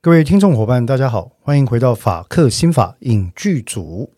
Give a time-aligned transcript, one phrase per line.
[0.00, 4.08] 各位听众伙伴，大家好，欢迎回到法克新法影剧组。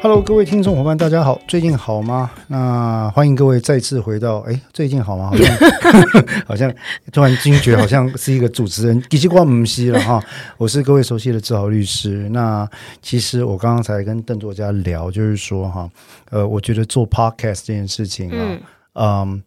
[0.00, 2.30] Hello，各位听众伙伴，大家好，最近好吗？
[2.46, 5.28] 那欢迎各位再次回到，哎，最近好吗？
[5.28, 5.56] 好像
[6.46, 6.72] 好像
[7.12, 10.22] 突然惊觉，好像是一个主持人，奇怪不是了哈。
[10.56, 12.28] 我是各位熟悉的志豪律师。
[12.30, 12.68] 那
[13.02, 15.90] 其实我刚刚才跟邓作家聊，就是说哈，
[16.30, 18.60] 呃，我觉得做 Podcast 这件事情啊，嗯。
[18.94, 19.40] Um,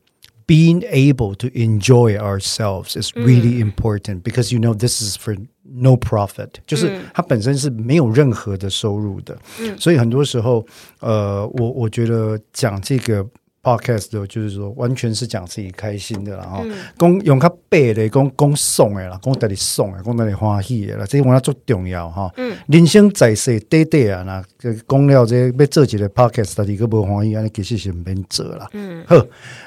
[0.47, 10.65] Being able to enjoy ourselves is really important、嗯、because you know this is for no profit，、嗯、就是它本身是没有任何的收入的，嗯、所以很多时候，
[11.01, 13.27] 呃，我我觉得讲这个。
[13.64, 22.32] Podcast 的就是说，完全是讲自己开心的啦，哈、嗯，讲用较白的，讲讲爽的啦，讲带你爽的，讲带你欢喜的啦，这些我要做重要哈。
[22.38, 28.68] 嗯，人生在世，短短啊，那讲了这要做一个 Podcast，但是个不欢喜，安尼其实是免做啦。
[28.74, 29.16] 嗯，好，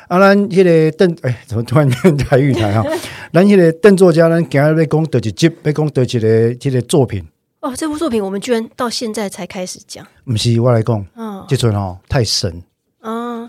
[0.08, 2.84] 啊，咱迄个邓，哎，怎么突然间台语台哈？
[3.32, 5.52] 咱迄个邓作家，咱今日要讲第几集？
[5.62, 7.24] 要讲第几个这个作品？
[7.60, 10.04] 哦，这部作品我们居然到现在才开始讲。
[10.24, 12.60] 不是我来讲，嗯，这阵哦太神。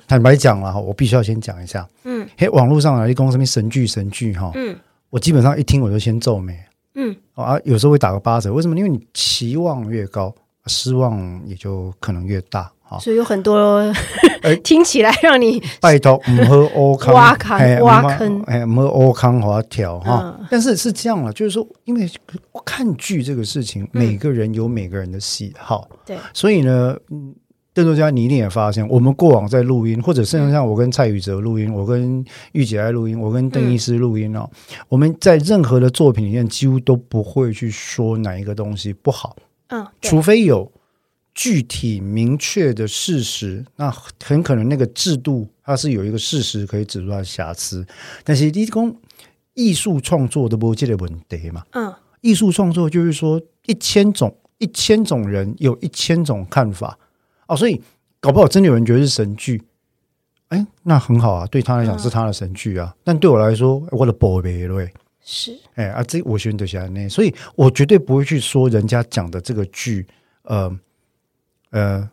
[0.07, 1.87] 坦白讲了哈，我必须要先讲一下。
[2.03, 4.75] 嗯，嘿，网络上来一公什么神剧神剧哈，嗯，
[5.09, 6.57] 我基本上一听我就先皱眉。
[6.95, 8.77] 嗯，啊，有时候会打个八折，为什么？
[8.77, 10.33] 因为你期望越高，
[10.67, 12.71] 失望也就可能越大。
[12.83, 13.77] 哈，所以有很多，
[14.43, 20.39] 哎， 听起来让你拜托唔喝欧康，挖坑，挖坑，哎，唔喝欧康华条哈。
[20.51, 22.07] 但是是这样了，就是说，因为
[22.63, 27.33] 看剧这个事情，每个人有每个人的喜好，对，所以呢，嗯。
[27.75, 32.23] 邓作家，你一定也发现，我们过往在录音，或者甚至像我跟蔡宇哲录音，我跟
[32.53, 39.35] 玉姐来录音，我跟邓医师录音哦，嗯、我们在任何的作品里面几乎都不会去说哪一个东西不好，
[39.67, 40.71] 嗯，除非有
[41.33, 47.85] 具体明确的事实，那很可能那个制度它是有一个事实可以指出它的瑕疵，
[48.23, 48.95] 但是你讲
[49.53, 56.97] 艺术创作的不这个问题嘛，嗯，艺术创作就是说一千种一千种人有一千种看法。
[57.47, 57.81] 哦，所以
[58.19, 59.61] 搞不好真的有人觉得是神剧，
[60.49, 62.91] 哎，那很好啊，对他来讲是他的神剧啊。
[62.91, 64.91] 嗯、但对我来说，我的宝贝对，
[65.23, 70.05] 是哎啊，这我选择下来，所以我绝对不会去说人家讲的这个剧，
[70.43, 70.75] 呃
[71.71, 72.09] 呃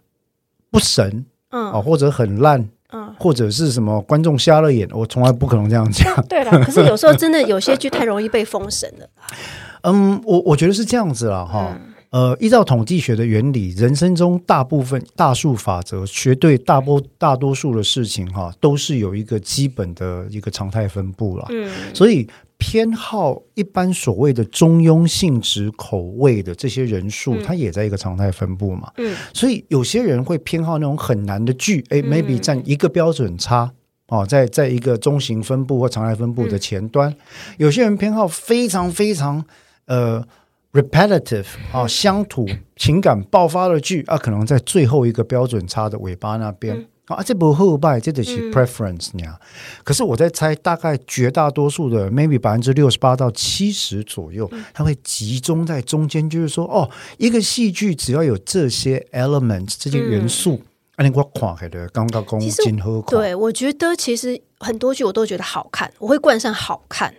[0.70, 6.14] 不神，嗯啊，或者很烂，嗯，或者是什么观众瞎了眼，我从来不可能这样讲。
[6.28, 9.08] 对了，可是有时候真的有些剧太容易被封神了。
[9.84, 11.74] 嗯，我我觉得是这样子了哈。
[11.74, 21.46] 嗯呃，依照统计学的原理，人生中大部分大数法则，绝对大波大多数的事情哈，都是有一个基本的一个常态分布了。
[21.48, 22.28] 嗯，所以
[22.58, 28.92] 偏好一般所谓的中庸性质口味的这些人数，它也在一个常态分布嘛。
[28.98, 33.72] 嗯，所以有些人会偏好那种很难的剧，哎，maybe 占一个标准差
[34.08, 37.16] 哦，在在一个中型分布或常态分布的前端。
[37.56, 39.42] 有些人偏好非常非常
[39.86, 40.22] 呃。
[40.72, 49.46] Repetitive 啊，乡土情感爆发的剧啊，可能在最后一个标准差的尾巴那边、嗯、啊，这不后拜，这得是 preference 呀、嗯。
[49.84, 60.62] 可是我在猜，大概绝大多数的 maybe 百分之六十八到七十左右，它会集中在中间，就是说，哦，一个戏剧只要有这些 elements 这些元素，
[60.96, 67.14] 啊，你给我看起来刚刚公金和对，我觉得其实很多剧我都觉得好看，我会冠上好看。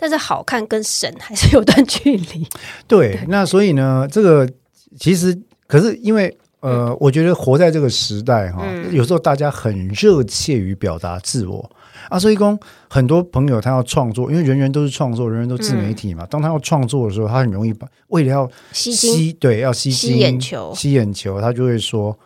[0.00, 2.48] 但是好看跟神还是有段距离。
[2.88, 3.20] 对，对。
[3.28, 4.48] 那所以呢，这个
[4.98, 11.70] 其实可是因为呃，嗯、我觉得活在这个时代哈，嗯、有时候大家很热切于表达自我。
[12.08, 12.58] 啊，所以公
[12.88, 16.24] 很多朋友他要创作，因为人人都是创作，人人都自媒体嘛。
[16.24, 20.72] 嗯、当他要创作的时候，他很容易把为了要吸吸对要吸吸眼球。
[20.74, 22.18] 吸眼球，他就会说：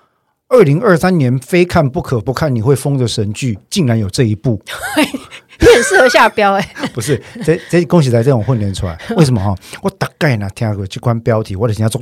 [0.54, 4.60] 二零二三年非看不可，不看你会疯的神剧，竟然有这一部。
[5.58, 9.52] 你很适合下标哎、欸， 不是这这恭喜在这种混练出来，为什么哈？
[9.82, 12.00] 我大概呢听过这关标题，我得想要做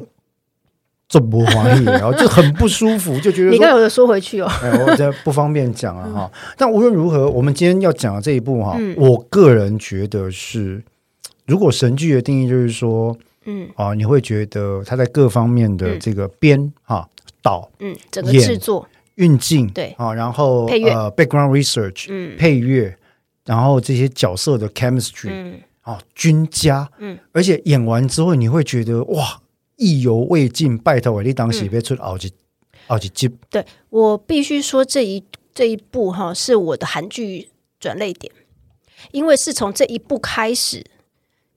[1.08, 4.50] 做不欢喜，然后就很不舒服，就觉得 你该有的说回去哦。
[4.62, 6.30] 哎，我这不方便讲了哈。
[6.56, 10.82] 但无论如何，我们今天要讲的这一部哈，嗯、我个人觉得是，
[11.46, 13.68] 如果神剧的定义就是说，嗯。
[13.76, 17.08] 啊，你会觉得它在各方面的这个编哈
[17.40, 22.36] 导嗯整个制作运镜对啊，然后配乐呃 background research 嗯。
[22.36, 22.96] 配乐。
[23.44, 29.42] 然后这些角色的 chemistry，嗯，啊，均佳，嗯，而且演完之后你会觉得哇，
[29.74, 32.32] 意犹未尽，拜托我你当时别出好几
[32.86, 33.28] 好几集。
[33.50, 37.48] 对，我必须说这一这一部哈是我的韩剧
[37.80, 38.32] 转泪点，
[39.10, 40.86] 因为是从这一部开始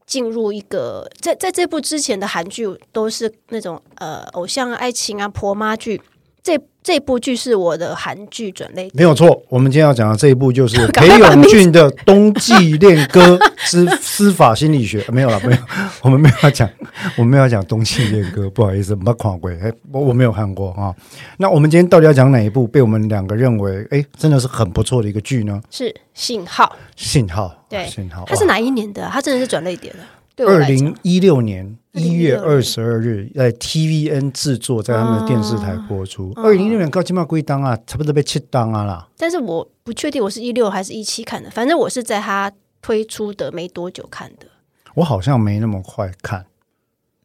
[0.06, 6.02] 进入一个在在这部之前的韩剧都是那种呃偶像爱情啊婆妈剧，
[6.46, 9.42] 这这部剧是我的韩剧转捩点，没有错。
[9.50, 15.02] 我们今天要讲的这一部就是 裴勇俊的《冬季恋歌之 司法心理学》。
[15.12, 15.58] 没有了，没有，
[16.04, 16.70] 我们没有要讲，
[17.18, 20.94] 我们没有要讲《冬季恋歌》，不好意思，没看过，哎，我我没有看过啊。
[21.38, 22.68] 那我们今天到底要讲哪一部？
[22.68, 25.60] 被我们两个认为，哎，真的是很不错的一个剧呢？
[25.72, 26.66] 是《信号》。
[26.96, 28.24] 信号，对，信号。
[28.28, 29.10] 它是哪一年的？
[29.12, 30.04] 它真的是转捩点了。
[30.38, 36.34] 二零一六年一月二十二日，在 TVN 制作，在他们的电视台播出。
[36.36, 39.08] 二零一六年高金马归档啊，差不多被切档啊啦。
[39.18, 42.52] 但是我不确定我是一六还是一七看的，反正我是在他
[42.82, 44.48] 推出的没多久看的。
[44.96, 46.46] 我好像没那么快看，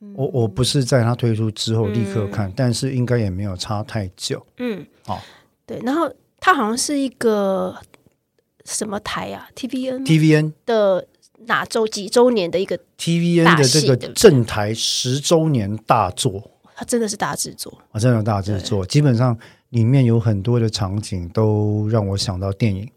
[0.00, 4.46] 嗯、我我不是在他推出之后立刻看，嗯、但是应该也没有差太久。
[4.58, 5.18] 嗯，好、哦，
[5.66, 6.08] 对，然后
[6.38, 7.76] 他好像是一个
[8.64, 11.06] 什么台啊？TVN，TVN 的。
[11.46, 18.84] 哪周几周年的一个 TVN 的这个正台十周年大作，它真的是大制作啊，真的大制作。
[18.84, 19.36] 基本上
[19.70, 22.88] 里面有很多的场景都让我想到电影，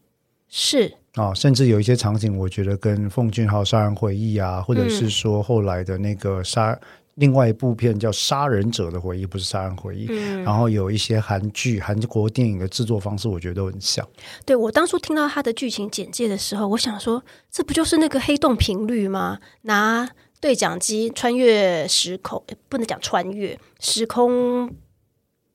[0.50, 6.80] 是啊，甚至有一些场景，我觉得跟奉俊昊杀人回忆啊，或者是说后来的那个杀。
[7.16, 10.08] 另外一部片叫《杀人者的回忆》，不是杀人回忆。
[10.10, 14.08] 嗯，然后有一些韩剧、韩国电影的制作方式，我觉得都很像。
[14.46, 19.40] 对，我当初听到他的剧情简介的时候，我想说，这不就是那个黑洞频率吗？
[19.62, 24.74] 拿对讲机穿越时空，不能讲穿越时空，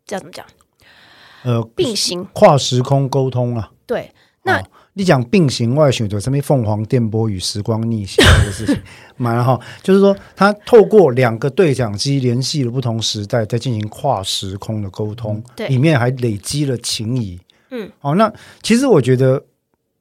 [0.06, 0.46] 这样怎么讲？
[1.42, 3.72] 呃，并行跨时空沟通啊。
[3.84, 4.12] 对，
[4.44, 4.62] 那。
[4.98, 8.76] 哦你讲并行外旋的什么凤凰电波与时光逆行的事情，
[9.16, 9.58] 蛮哈。
[9.80, 17.38] 就是说，他透过两个对讲机联系了不同时代，在进行跨时空的沟通，对，里面还累积了情谊。
[17.70, 19.40] 嗯，哦，那其实我觉得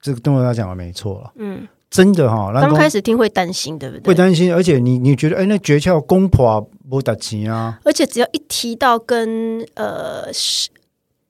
[0.01, 1.31] 这个东东他讲的没错了。
[1.35, 4.07] 嗯，真的哈，刚开始听会担心，对不对？
[4.07, 6.59] 会担心，而且你你觉得，哎，那诀窍公婆
[6.89, 7.79] 不打紧啊？
[7.85, 10.33] 而且只要一提到跟呃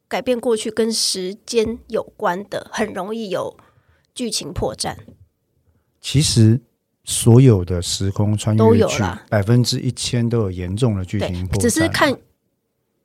[0.07, 3.57] 改变过去跟时间有关的，很容易有
[4.13, 4.95] 剧情破绽。
[5.99, 6.61] 其实
[7.03, 11.61] 所有的时空穿越剧，百分之一千都有严重的剧情破绽。
[11.61, 12.17] 只是看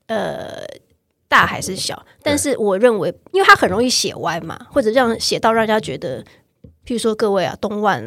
[0.06, 0.64] 呃
[1.26, 2.04] 大还是小。
[2.22, 6.22] 但是我认为，因为它很容易写歪嘛，或者让写到让人家觉得，
[6.86, 8.06] 譬如说各位啊，东万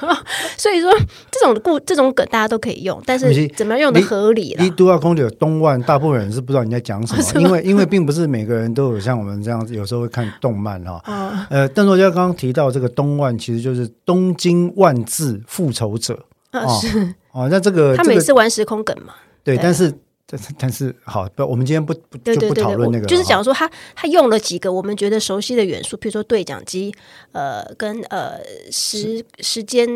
[0.00, 0.24] 了。
[0.56, 0.90] 所以说，
[1.30, 4.56] 这种故这种梗大家都可以用，但是怎么样用的合理？
[4.58, 11.02] 你都要空姐东万，大部分人是不知道你在讲什么， 吗因为因为并不是每个人都有像我们这样子，有时候会看动漫哈。
[11.06, 16.18] 哦、呃，邓作家刚刚提到这个东万，其实就是东京万字复仇者
[16.50, 19.92] 啊，是哦，那这个他每次玩时空梗嘛，对但是。
[20.34, 26.92] 但是，但是好，不，我们今天不不就不讨论那个，就是讲说他他用了几个我们觉得熟悉的元素，比如说对讲机，
[27.32, 28.40] 呃，跟呃
[28.70, 29.88] 时时间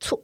[0.00, 0.18] 错，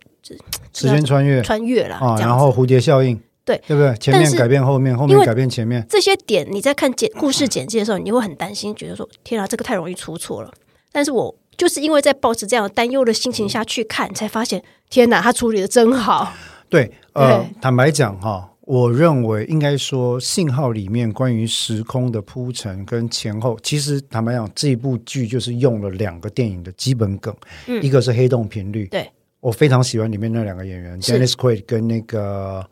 [0.73, 3.95] 时间穿越穿越了啊，然后蝴蝶效应，对对不对？
[3.99, 10.51] 前面改变后面，后面改变前面，这些点你在看简故事简介的时候，你会很担心，觉得说天啊，这个太容易出错了。
[10.91, 16.33] 但是我就是因为在抱持这样担忧的心情下去看，才发现天哪，他处理的真好。
[16.71, 18.49] 对，呃，坦白讲哈。
[18.67, 27.35] 我认为应该说，信号里面关于时空的铺陈跟前后，其实坦白讲，这部剧就是用了两个电影的基本梗，
[27.67, 29.07] 嗯、一个是黑洞频率，对，
[29.41, 32.67] 我非常喜欢里面那两个演员，Dennis Quaid 跟那个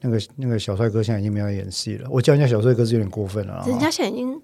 [0.00, 2.08] 那个那个小帅哥，现在已经没有演戏了。
[2.10, 4.36] 我叫人家小帅哥是有点过分了，人家现在已经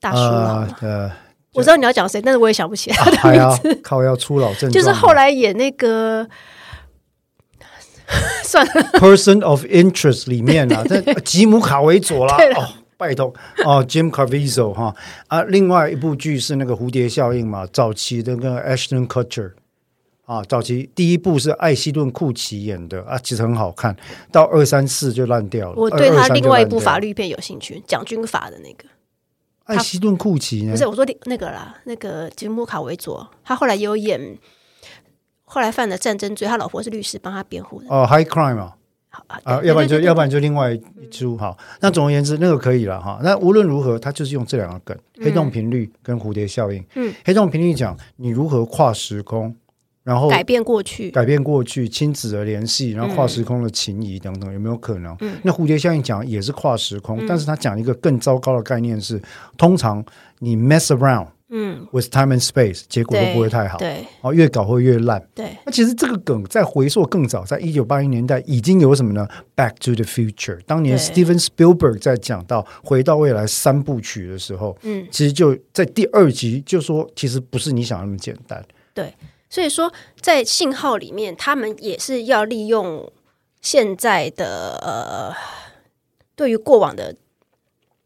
[0.00, 0.76] 大叔了。
[0.80, 1.12] 呃，呃
[1.52, 3.70] 我知道你要讲谁，但是我也想不起来他的名字。
[3.74, 6.26] 啊、靠，要出老症，就是后来演那个。
[8.44, 13.32] 算了，Person of Interest 里面啊，这吉姆卡维佐啦，哦，拜托
[13.64, 14.94] 哦，Jim Caviezel 哈
[15.28, 19.52] 啊，另外一部剧是那个蝴蝶效应嘛，早期的那个 Ashton Kutcher
[20.26, 23.96] 啊，早期第一部是艾希顿库奇演的啊，其实很好看，
[24.30, 25.76] 到二三四就烂掉了。
[25.76, 28.84] 我对他另外一部法律片有兴趣，讲军法的那个
[29.64, 30.72] 艾希顿库奇呢？
[30.72, 34.38] 不是我说那个啦，那个吉姆卡维佐，他后来也有演。
[35.44, 37.86] 后来犯了战争罪，他老婆是律师，帮他辩护的。
[37.88, 38.76] 哦，High Crime 啊，
[39.44, 41.56] 啊，要不然就要不然就另外一出好。
[41.80, 43.20] 那总而言之，那个可以了哈。
[43.22, 46.84] 那无论如何，他就是用这两个梗：黑洞频率跟蝴蝶效应。
[46.94, 49.54] 嗯，黑洞频率讲你如何跨时空，
[50.02, 55.14] 然后改变过去，改变过去，亲子的联系，然后跨时空的情谊等等，有没有可能？
[55.20, 59.22] 嗯，那蝴蝶效应讲也是跨时空，但是他讲一个更糟糕的概念是，
[59.58, 60.04] 通常
[60.38, 61.28] 你 mess around。
[61.56, 63.78] 嗯，with time and space，结果都不会太好。
[63.78, 65.24] 对，哦，越搞会越烂。
[65.32, 78.60] 对，那其实这个梗在回溯更早，在一九八零年代已经有什么呢？Back to the Future，当年 Steven Spielberg 在讲到《回到未来》三部曲的时候，嗯，其实就在第二集就说，其实不是你想那么简单。
[78.92, 79.14] 对，
[79.48, 83.12] 所以说在信号里面，他们也是要利用
[83.60, 85.32] 现在的呃，
[86.34, 87.14] 对于过往的。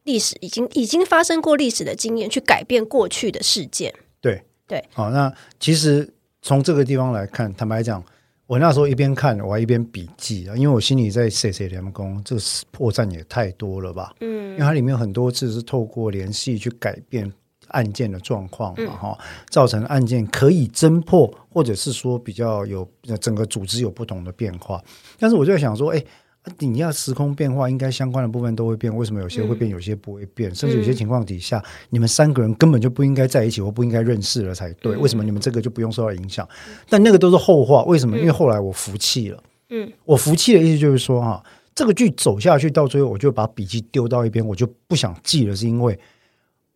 [0.08, 3.92] 历史已经已经发生过历史的经验，去改变过去的事件。
[4.22, 6.08] 对对，好，那其实
[6.40, 8.02] 从这个地方来看，坦白讲，
[8.46, 14.14] 我那时候一边看我还一边笔记啊，因为我心里在谢谢联工，这个破绽也太多了吧？
[14.20, 17.30] 嗯，因为它里面很多次是透过联系去改变
[17.66, 22.88] 案件的状况嘛，哈、嗯，造成案件可以侦破，或者是说比较有
[23.20, 24.82] 整个组织有不同的变化。
[25.18, 26.02] 但是我就在想说，哎。
[26.59, 28.95] 你要时空变化，应该相关的部分都会变。
[28.97, 30.50] 为什么有些会变，有些不会变？
[30.50, 34.97] 嗯、甚至有些情况底下，嗯、你们三个人根本就不应该在一起，或不应该认识了才对。
[34.97, 36.49] 嗯、为什么你们这个就不用受到影响？
[36.68, 37.85] 嗯、但那个都是后话。
[37.85, 38.18] 为什么？
[38.18, 39.42] 因为后来我服气了。
[39.71, 45.99] 嗯，我服气的意思就是说，哈，这个剧走下去到最后，我就把笔记丢到一边，我就不想记了，是因为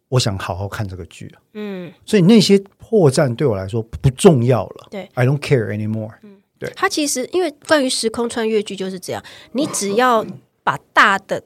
[0.09, 1.40] 我想好好看这个剧了。
[1.54, 4.88] 嗯，所以那些破绽对我来说不重要了。
[4.90, 6.12] 对，I don't care anymore。
[6.23, 10.25] 嗯对它其实，因为关于时空穿越剧就是这样，你只要
[10.62, 11.42] 把大的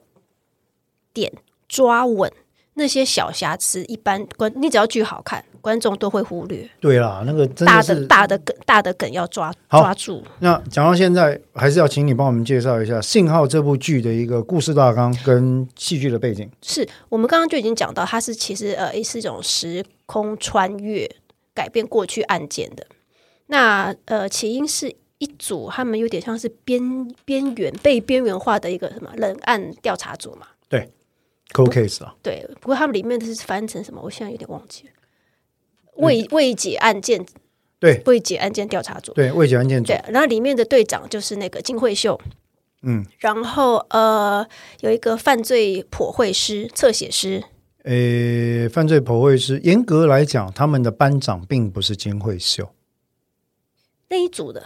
[1.14, 1.32] 点
[1.66, 2.30] 抓稳，
[2.74, 6.68] 那些小瑕疵，一般观你只要剧好看，观众都会忽略。
[6.78, 10.22] 对啦，那个真的大的大的梗，大的梗要抓抓住。
[10.40, 16.50] 那讲到现在，还是要请你帮我们介绍一下《信号》这部剧的一个故事大纲跟戏剧的背景。
[16.60, 21.10] 是我们刚刚就已经讲到，它是其实呃是一种时空穿越，
[21.54, 22.86] 改变过去案件的。
[23.46, 24.94] 那呃起因是。
[25.18, 26.80] 一组他们有点像是边
[27.24, 30.46] 边缘被边缘化的一个什么冷案调查组嘛？
[30.68, 30.90] 对
[31.52, 32.14] ，cold case 啊。
[32.22, 34.00] 对，不过他们里面的是翻成什么？
[34.02, 34.90] 我现在有点忘记了。
[35.94, 37.24] 未未解案件，
[37.78, 39.86] 对，未解案件调查组，对，未解案件组。
[39.86, 42.20] 对，然后里面的队长就是那个金惠秀，
[42.82, 44.46] 嗯，然后呃，
[44.80, 47.42] 有一个犯罪剖绘师、侧写师。
[47.84, 52.68] 呃，犯罪剖绘师，严格来讲，他们的班长并不是金惠秀，
[54.10, 54.62] 那一组的。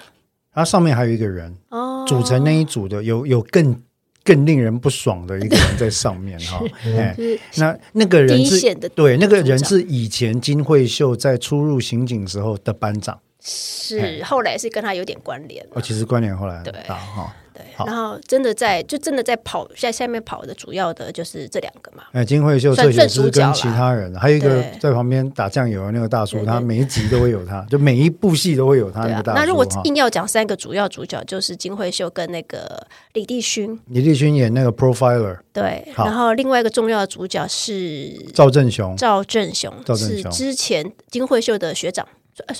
[0.52, 3.80] 它上面还有一个人，哦，组成那一组的有有更
[4.24, 7.16] 更令人不爽的一个人在上面哈，哎，
[7.56, 17.34] 那那个人是，对，那个人是以前金惠秀在出入刑警时候的班长，是后来是跟他有点关联，哦，其实关联后来很大哈。
[17.78, 22.04] 然后真的在就真的在跑在下面跑的主要的就是这两个嘛。
[22.12, 29.38] 哎，金惠秀这也是跟其他人，还有一个在旁边打酱油的那个大叔，他每一集都会有他，就每一部戏都会有他那个大叔。
[29.38, 33.78] 那如果硬要讲三个主要主角，就是金惠秀跟那个李帝勋。
[33.86, 35.38] 李帝勋演那个 profiler。
[35.52, 38.96] 对，然后另外一个重要的主角是赵正雄。
[38.96, 42.06] 赵正雄是之前金惠秀的学长，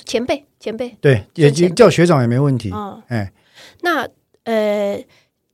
[0.05, 0.95] 前辈前辈。
[0.99, 2.73] 对，也叫学长也没问题。
[3.07, 3.31] 哎，
[3.81, 4.07] 那。
[4.51, 5.05] 呃，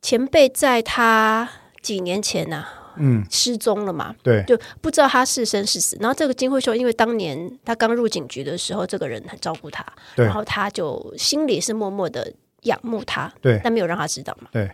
[0.01, 1.47] 前辈在他
[1.83, 5.95] 几年前呐、啊，嗯，失踪了嘛，对，就不知道他是生是死。
[5.99, 9.85] 然后这个金惠秀，因为当年他刚入警局的时候，这个人很照顾他，
[10.15, 14.49] 对，然后他就心里是默默的仰慕他，对，但没有让他知道嘛。
[14.51, 14.71] 对，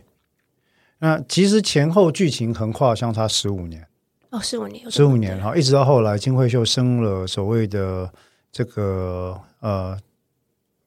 [1.00, 3.86] 那其实前后剧情横跨相差十五年，
[4.30, 8.10] 哦，十五年，十五年哈，一直到后来金惠秀升了所谓的
[8.54, 10.00] 这个呃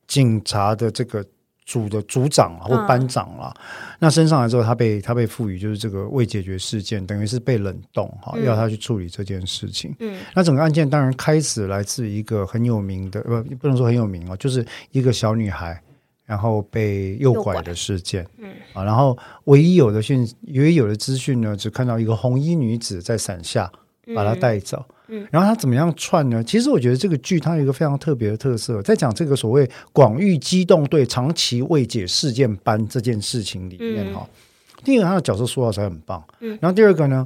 [0.06, 1.22] 警察的这个。
[1.66, 9.92] 组的组长或班长啦，嗯、那升上来之后，他被他被赋予就是这个未解决事件，等于是被冷冻哈，嗯、要他去处理这件事情。
[9.98, 15.82] 嗯，那整个案件当然开始来自一个很有名的，不不能说很有名哦，就是一个小女孩
[16.24, 18.24] 然后被诱拐的事件。
[18.38, 18.48] 嗯。
[18.72, 23.68] 啊，然后唯一有的讯，唯一有的资讯呢，只看到一个红衣女子在伞下
[24.14, 24.84] 把他带走。
[24.88, 26.42] 嗯嗯，然后他怎么样串呢？
[26.42, 34.28] 其实我觉得这个剧它有一个非常特别的特色，在讲这个所谓广域机动队长期未解事件班这件事情里面哈。
[34.28, 37.24] 嗯、第一个，他的角色塑造才很棒，嗯，然后第二个呢，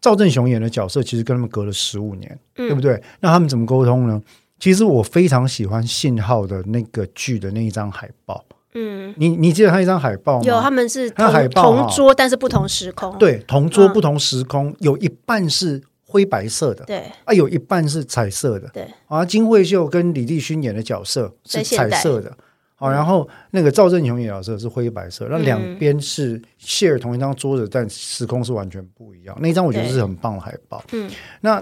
[0.00, 3.00] 赵正雄演的角色其实跟他们隔了十五年，嗯、对不对？
[3.20, 4.20] 那他们怎么沟通呢？
[4.58, 8.44] 其实我非常喜欢信号的那个剧的那一张海报，
[8.74, 10.44] 嗯，你你记得他一张海报吗？
[10.44, 15.80] 有，他们是同海报同桌，但是不同时空，对，同桌不同时空，嗯、有一半是。
[16.14, 17.02] 灰白色的，对。
[17.24, 18.86] 啊，有一半是彩色的，对。
[19.08, 19.24] 啊。
[19.24, 22.32] 金惠秀跟李立勋演的角色是彩色的，
[22.76, 29.36] 好，然后那个赵正雄演的角色是灰白色，那两边是 share 同一张桌子，但时空是完全不一样。
[29.40, 31.10] 那一张我觉得是很棒的海报，嗯。
[31.40, 31.60] 那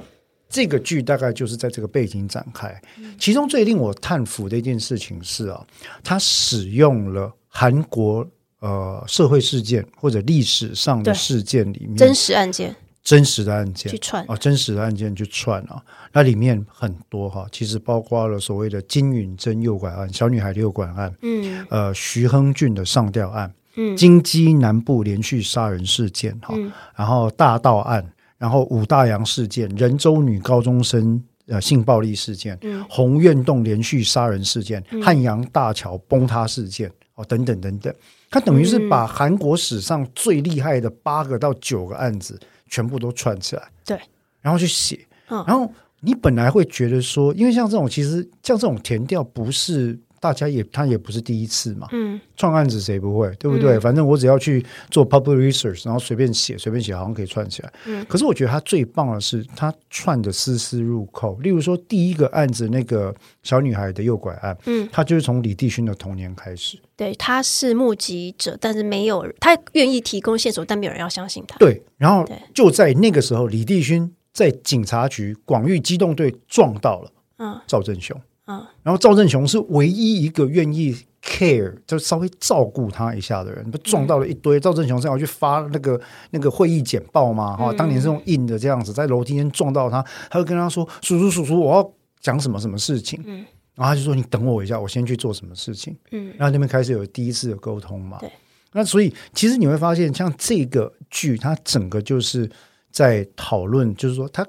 [0.50, 2.78] 这个剧大概就是在这个背景展开，
[3.18, 5.66] 其中最令我叹服的一件事情是啊，
[6.04, 8.26] 他使用了韩国
[8.61, 12.76] 呃社会事件或者历史上的事件里面真实案件。
[13.02, 14.25] 真实的案件去串。
[14.28, 15.82] 啊，真实的案件去串啊，
[16.12, 37.92] 那里面很多哈，其实包括了所谓的金允珍诱拐案、小女孩的诱拐案，嗯，呃，徐亨俊的上吊案，嗯，金鸡南部连续杀人事件哈，嗯、然后大盗案，然后五大洋事件、仁州女高中生呃性暴力事件，嗯，洪苑洞连续杀人事件、嗯、汉阳大桥崩塌事件哦，等等等等，
[38.30, 42.38] 他等于是把韩国史上最厉害的八个到九个案子。
[42.73, 44.00] 全部都串起来，对，
[44.41, 44.99] 然后去写，
[45.29, 49.99] 然后你本来会觉得说，因为像这种其实像这种填调不是。
[50.23, 51.88] 大家也，他也不是第一次嘛。
[51.91, 53.73] 嗯，创案子谁不会，对不对？
[53.73, 57.73] 嗯、反正我只要去做 public research，然后随便写，随便写，好像可以串起来。
[57.87, 61.35] 嗯，可是我觉得他最棒的是，他串的丝丝入扣。
[61.41, 63.12] 例如说，第一个案子那个
[63.43, 66.79] 小女孩的诱拐案，嗯，他就是从李帝勋的童年开始。
[66.95, 71.59] 对，他是目击者，但是没有他愿意提供线索，但没有人要相信他。
[71.59, 72.25] 对，然后
[72.55, 78.17] 就在那个时候，李帝勋在警察局广域机动队撞到了，嗯，赵正雄。
[78.46, 83.70] 嗯，然后赵正雄是唯一一个愿意 care，就稍微照顾他一下的人。
[83.70, 87.56] 不撞到了一堆，赵正雄正好去发那个那个会议简报嘛？
[87.56, 93.46] 哈、嗯，当年是用印的这样子，在楼梯间撞到他，他就跟他说：“叔叔，叔叔，我要讲什么什么事情。”嗯，
[93.76, 98.18] 然后他就说：“你等我一下，我先去做什么事情。”嗯，然后那边开始有第一次的沟通嘛。
[98.18, 98.28] 对，
[98.72, 102.50] 那所以其实你会发现，像这个剧，它整个就是
[102.90, 104.44] 在讨论，就是说它。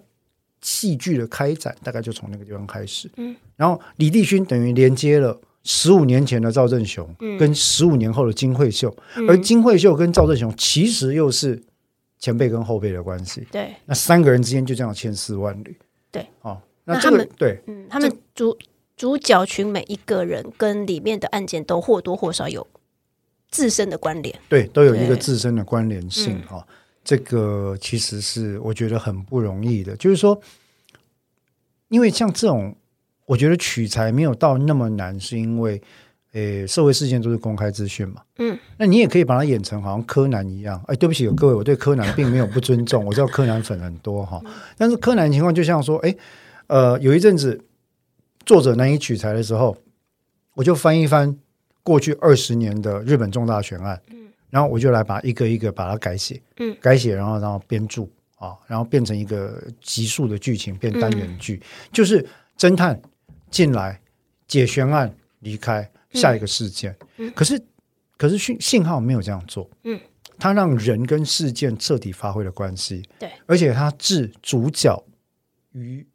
[0.64, 11.62] 戏剧的开展大概就从那个地方开始，嗯，然后李立勋等于连接了十五年前的赵正雄，跟十五年后的金惠秀，嗯、而金惠秀跟赵正雄其实又是
[12.18, 15.78] 前辈跟后辈的关系，对，那三个人之间就这样千丝万缕，
[16.10, 18.58] 对，哦，那，这个、那他们对，嗯，他们主
[18.96, 22.66] 主角群每一个人跟里面的案件都或多或少有
[23.50, 26.66] 自身的关联，对，都有一个自身的关联性哈。
[27.04, 30.40] 这个其实是我觉得很不容易的，就是说，
[31.90, 32.76] 因为像这种，
[33.26, 35.82] 我觉得取材没有到那么难，是因为，
[36.32, 44.42] 诶，社会事件都是公开资讯嘛，嗯，那你也可以把它演成好像柯南一样，哎，对不起，各位，我对柯南并没有不尊重，我知道柯南粉很多哈，
[44.78, 46.16] 但是柯南情况就像说，哎，
[46.68, 47.62] 呃，有一阵子
[48.46, 49.78] 作者难以取材的时候，
[50.56, 51.38] 我就翻一翻
[51.84, 54.02] 过去二十年的日本重大悬案。
[54.54, 58.04] 然后我就来把一个一个把它改写，嗯，改写，然后然后编著
[58.36, 62.24] 啊，然后变成一个集数的剧情，变单元剧，嗯、就是
[62.56, 63.02] 侦探
[63.50, 64.00] 进来
[64.48, 66.96] 解悬案，离开下一个事件。
[67.18, 67.60] 嗯、可是
[68.16, 70.00] 可是信信号没有这样做，嗯，
[70.38, 75.04] 他让人跟事件彻底发挥了关系，对，而且他置主角
[75.72, 76.06] 于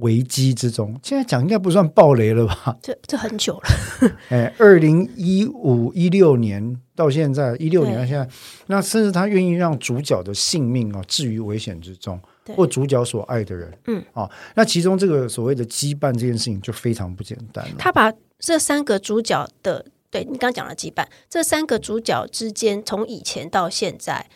[0.00, 2.76] 危机之中，现在讲应该不算暴雷了吧？
[2.82, 8.28] 这这很久了， 哎，二零一五一六年到现在，一六年到现在，
[8.66, 12.20] 那甚至他愿意让主角的性命啊置于危险之中，
[12.56, 17.66] 或主角所爱的人，嗯，啊，那其中这个所谓的羁绊这件事情就非常不简单。
[17.78, 24.26] 他把这三个主角的，对你刚刚讲了羁绊，这三个主角之间从以前到现在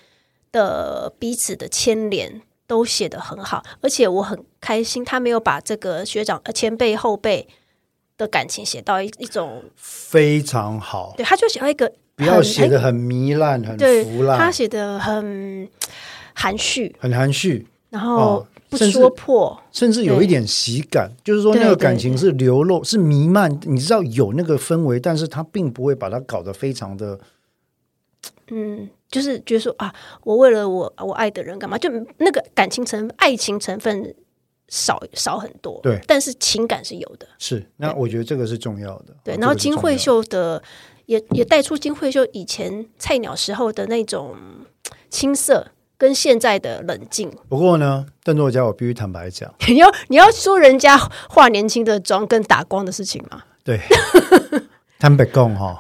[0.52, 2.42] 的彼此的牵连。
[2.66, 7.46] 都写得很好，而且我很开心，他没有把这个学长、呃前辈、后辈
[8.16, 11.12] 的感情写到一一种非常好。
[11.18, 15.68] 对，他就写到一个不要写的很糜烂、很腐烂，他写的很
[16.32, 27.20] 含蓄，很含蓄，然后不说破，甚至有一点喜感，就是说那个感情是流露、是弥漫，你知道有那个氛围，但是他并不会把它搞得非常的，
[28.48, 28.88] 嗯。
[29.14, 31.78] 就是觉得说啊，我为了我我爱的人干嘛？
[31.78, 34.12] 就那个感情成分、爱情成分
[34.68, 37.26] 少少很多，对，但是情感是有的。
[37.38, 39.14] 是，那我觉得这个是重要的。
[39.22, 40.62] 对，然后金惠秀的
[41.06, 44.34] 也也带出金惠秀以前菜鸟时候的那种
[45.10, 47.30] 青涩，跟现在的冷静。
[47.48, 50.96] 不过呢，邓作家，我必须坦白讲， 你要你要说人家
[51.28, 53.42] 化年轻的妆跟打光的事情吗？
[53.62, 53.80] 对，
[54.98, 55.78] 坦白讲哈，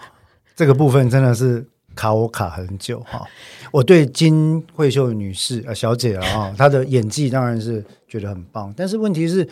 [0.54, 1.66] 这个部分真的是。
[1.94, 3.24] 卡我卡很久哈，
[3.72, 9.48] 我对金惠秀女士呃小姐啊，她的演技当然是觉得很棒，但是问题是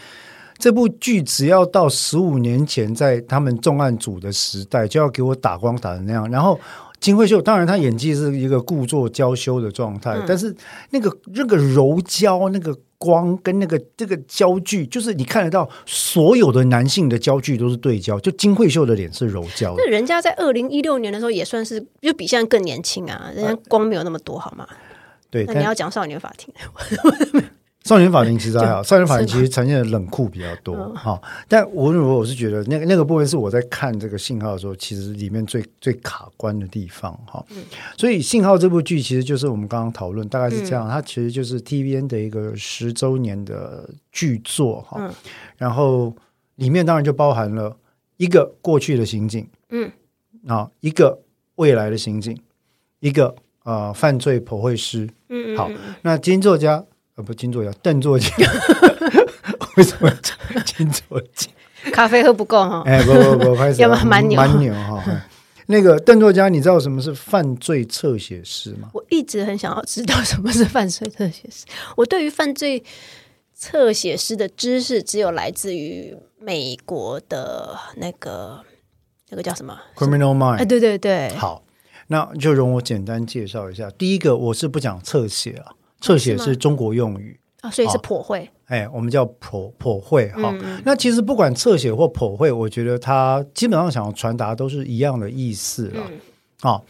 [0.58, 6.60] 这部剧只要到十五年前，在他们重案组的时代，就要给我打光打成那样，然后
[7.00, 10.54] 金惠秀当然她演技是一个故作娇羞的状态，嗯、但是
[10.90, 12.76] 那个那个柔焦那个。
[13.02, 19.82] 光跟那个这个焦距，就是你看得到所有的男性的焦距都是对焦，就金惠秀的脸是柔焦的。
[19.84, 24.64] 那人家在二零一六年的时候也算是，就比现在更年轻啊，人家光没有那么多，好吗？
[25.28, 26.54] 对，那你要讲少年法庭。
[27.84, 31.20] 少年法庭其实还好，少年法庭其实呈现的冷酷比较多哈。
[31.48, 37.44] 但无论如何，我是觉得那个那个部分是我在看这个信号的时候，其实里面最最卡关的地方哈。
[37.96, 45.12] 所以信号这部剧其实就是我们刚刚讨论，大概是这样，它其实就是 TVN 的一个十周年的剧作哈。
[45.56, 46.14] 然后
[46.54, 47.76] 里面当然就包含了
[48.16, 49.90] 一个过去的刑警，嗯，
[50.46, 51.20] 啊，一个
[51.56, 52.40] 未来的刑警，
[53.00, 55.68] 一个呃犯罪剖绘师，嗯，好，
[56.02, 56.84] 那金作家。
[57.16, 58.28] 呃，不，金作家，邓作家，
[59.76, 60.10] 为什么
[60.64, 61.50] 金作家？
[61.92, 62.82] 咖啡喝不够哈？
[62.86, 65.02] 哎，不不不，要不蛮牛，蛮牛哈。
[65.66, 68.90] 那个邓作家，你知道什么是犯罪侧写师吗？
[68.94, 71.66] 我一直很想要知道什么是犯罪侧写师。
[71.96, 72.82] 我对于犯罪
[73.54, 78.60] 侧写师的知识，只有来自于美国的那个
[79.30, 80.56] 那个叫什么《Criminal Minds》。
[80.56, 81.28] 哎，对对对。
[81.36, 81.62] 好，
[82.08, 83.90] 那就容我简单介绍一下。
[83.90, 85.72] 第一个，我是不讲侧写啊，
[86.02, 87.38] 侧写是中国用语。
[87.62, 90.52] 啊，所以是剖绘，哎，我们叫剖剖绘哈。
[90.84, 96.02] 那其实不管侧写或剖绘，我觉得它基本上想要传达都是一样的意思了。
[96.62, 96.82] 啊、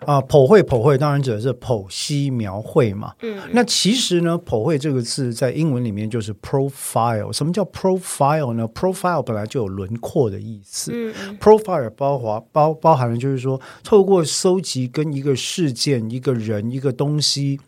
[0.00, 3.14] 嗯、啊，剖绘剖绘当然指的是剖析描绘嘛。
[3.22, 7.32] 嗯，那其实呢，剖绘这个字在英文里面就是 profile。
[7.32, 10.92] 什么叫 profile 呢？profile 本来就有轮廓的意思。
[10.94, 17.58] 嗯，profile 包括包包含了就是说，透过搜集跟一个事件、一个人、一个东西。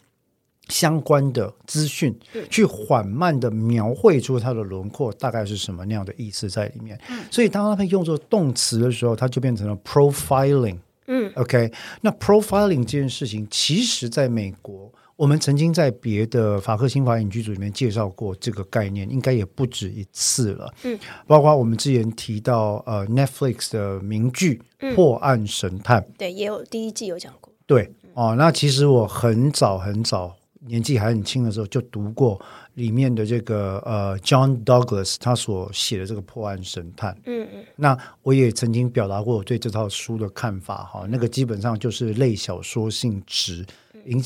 [0.70, 2.16] 相关的资讯，
[2.48, 6.98] 去缓慢的描绘出它的轮廓，大概是什么那样的意思在里面。
[7.10, 10.78] 嗯、所以当它被用作动词的时候，它就变成了 profiling。
[11.12, 20.72] 嗯，OK，那 profiling 这件事情，其实在美国，我们曾经在别的法克新法影剧组里面介绍过这个概念，应该也不止一次了。
[20.84, 24.62] 嗯，包括我们之前提到呃 Netflix 的名剧
[24.94, 27.52] 《破案神探》，嗯，对，也有第一季有讲过。
[27.66, 30.36] 对，哦，那其实我很早很早。
[30.66, 32.38] 年纪还很轻的时候就读过
[32.74, 37.16] 里面的这个呃，John Douglas 他所写的这个破案神探。
[37.24, 37.64] 嗯嗯。
[37.76, 43.64] 那我也曾经表达过我对这套书的看法哈，那个基本上就是类小说性质，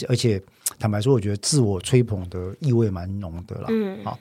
[0.09, 0.43] 而且
[0.77, 3.67] 坦白说，我觉得自我吹捧的意味蛮浓的啦。
[3.69, 4.05] 嗯。
[4.05, 4.19] 好，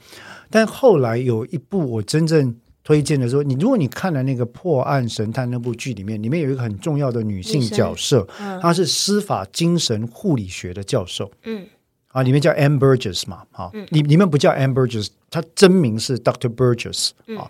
[0.51, 8.27] 但后来有一部我真正推荐的时候，你如果你看了那个破案神探那部剧里面，里面有一个很重要的女性角色，
[8.61, 11.31] 她是司法精神护理学的教授。
[11.45, 11.65] 嗯。
[12.13, 17.49] 啊，里面叫 Anne Burgess 嘛，好，里里面不叫 Anne Burgess，他真名是 Doctor Burgess 啊。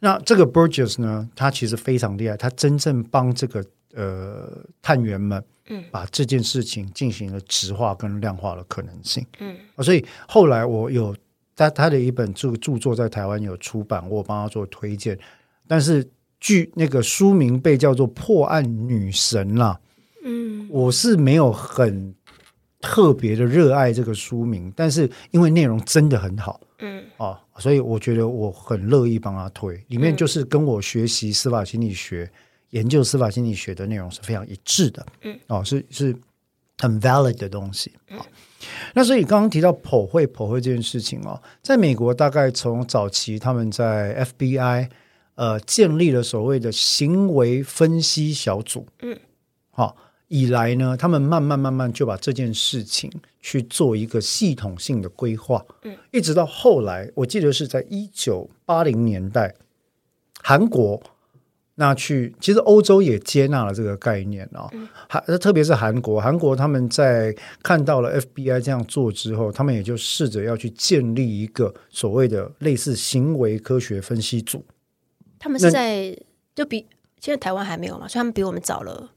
[0.00, 11.16] 那这个 Burgess 呢，他其实非常厉害，他真正帮这个呃探员们，嗯，把这件事情进行了质化跟量化的可能性，嗯，所以后来我有
[11.56, 15.18] 他他的一本著著作在台湾有出版，我帮他做推荐，
[15.66, 16.06] 但是
[16.38, 19.80] 据那个书名被叫做《破案女神》啦，
[20.22, 22.14] 嗯，我是没有很。
[22.80, 29.82] 特别的热爱这个书名，但是因为内容真的很好，嗯，啊，所以我觉得我很乐意帮他推。
[29.88, 32.38] 里面就是跟我学习司法心理学、嗯、
[32.70, 36.16] 研究司法心理学的内容是非常一致的，嗯，哦、啊，是是
[36.78, 37.90] 很 valid 的东西。
[38.10, 38.20] 啊、嗯，
[38.94, 44.88] 那所以刚刚提到普惠普惠这件事情哦，在美国大概从早期他们在 FBI
[45.34, 49.18] 呃建立了所谓的行为分析小组，嗯，
[49.70, 49.94] 好、啊。
[50.28, 53.10] 以来呢，他们慢慢慢慢就把这件事情
[53.40, 59.54] 去做一个系统性的规划，嗯，一直到后来，我记得是在一九八零年代，
[60.42, 61.02] 韩国
[61.76, 64.68] 那去，其实欧洲也接纳了这个概念啊，
[65.08, 74.64] 韩、嗯、特别是韩国，韩国他们在看到了 FBI 这样做之后，他们也就试着要去建立一个所谓的类似行为科学分析组。
[75.38, 76.14] 他们是在
[76.54, 76.84] 就比
[77.20, 79.12] 现在台湾还没有嘛，所以他们比我们早了。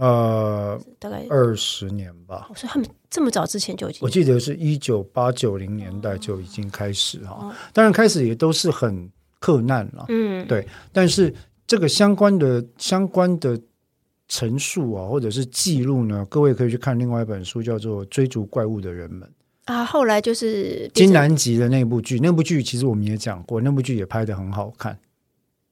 [0.00, 2.48] 呃，大概二十年吧。
[2.56, 7.48] 所以他们这么早之前就已经，我记得是一九八九零年代就已经开始哈。
[7.48, 10.66] 哦、当然开始也都是很克难了，嗯，对。
[10.90, 11.32] 但是
[11.66, 13.60] 这个相关的相关的
[14.26, 19.28] 陈述啊，或者是记录呢，各位可以去看另外一本书，叫做《追逐怪物的人们》
[19.72, 19.84] 啊。
[19.84, 24.98] 后来就是金南吉的那部剧，那部剧其实我们也讲过，那部剧也拍的很好看。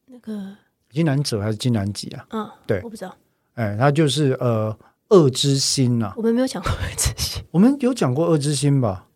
[0.06, 0.54] 那个
[0.90, 2.26] 金南哲还是金南吉啊？
[2.30, 3.16] 嗯、哦，对，我不知道。
[3.58, 4.74] 哎，他就是呃，
[5.08, 6.14] 恶之心呐、啊。
[6.16, 9.06] 我们没有讲过恶之心， 我们有讲过恶之心吧？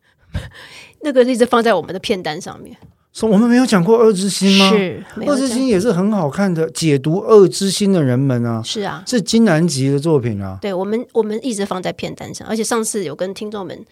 [1.02, 2.76] 那个一直放在我们的片单上面。
[3.12, 4.70] 说我们没有讲过恶之心吗？
[4.70, 8.60] 是，恶之心也是很好看的，解读恶之心的人们啊。
[8.64, 10.58] 是啊，是金南吉的作品啊。
[10.60, 13.84] 对，我们我们一直放在片单上，而且上次有跟听众们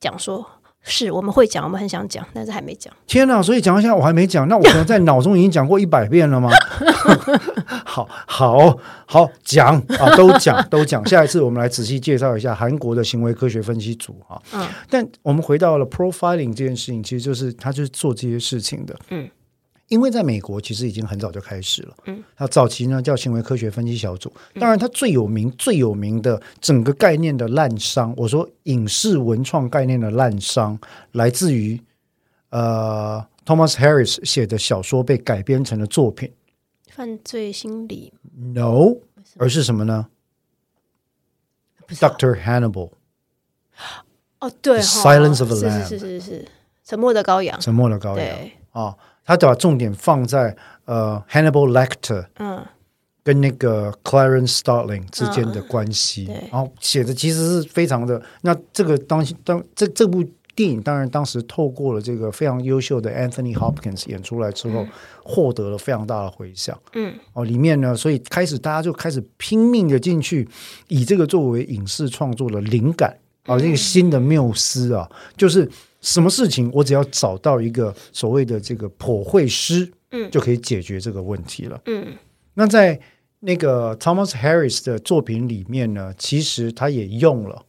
[0.00, 0.44] 讲说。
[0.82, 2.92] 是，我们会讲，我们很想讲，但是还没讲。
[3.06, 3.40] 天哪！
[3.40, 6.50] 所以讲一下，我还没讲，那我可能在脑中已经讲过一百遍了吗？
[7.84, 11.06] 好好好，讲啊，都讲都讲。
[11.06, 14.40] 下一次我们来仔细介绍一下韩国的行为科学分析组啊。
[14.52, 14.66] 嗯。
[14.90, 18.96] 但我们回到了 profiling 这件事情，其实就是他就是做这些事情的。
[19.10, 19.28] 嗯。
[19.92, 21.94] 因为在美国，其实已经很早就开始了。
[22.06, 24.32] 嗯，它早期呢叫行为科学分析小组。
[24.54, 30.78] 当然，它最有名、最有名的整个概念的滥觞，我说影视文创概念的滥觞，
[31.10, 31.78] 来自于
[32.48, 36.32] 呃 Thomas Harris 写的小说被改编成了作品。
[36.88, 38.96] 犯罪心理？No，
[39.36, 40.06] 而是什么呢
[41.88, 42.92] ？Doctor Hannibal。
[44.40, 46.48] 哦，对，Silence of the Lambs 是是是是，
[46.82, 48.50] 沉默的羔羊，沉默的羔羊。
[48.70, 48.96] 啊。
[49.24, 50.54] 他把重点放在
[50.84, 52.64] 呃，Hannibal Lecter，嗯，
[53.22, 58.20] 跟那个 Clarence Starling 之间的关系，嗯、然后写的其实是非常的。
[58.40, 64.88] 那这个当当这这部电影当然当时透过了这个非常优秀的 Anthony Hopkins 演出来之后，嗯、
[65.22, 66.78] 获得了非常大的回响。
[66.94, 70.46] 嗯，哦，里面呢，所以开始大家就开始拼命的进去，
[70.88, 75.66] 以这个作为影视创作的灵感啊，这个新的缪斯啊，就是
[76.02, 81.80] 什么事情我只要找到一个所谓的这个普惠师，嗯，就可以解决这个问题了。
[81.86, 82.08] 嗯，
[82.54, 83.00] 那在
[83.40, 87.64] 那个 Thomas Harris 的作品里面呢，其实他也用了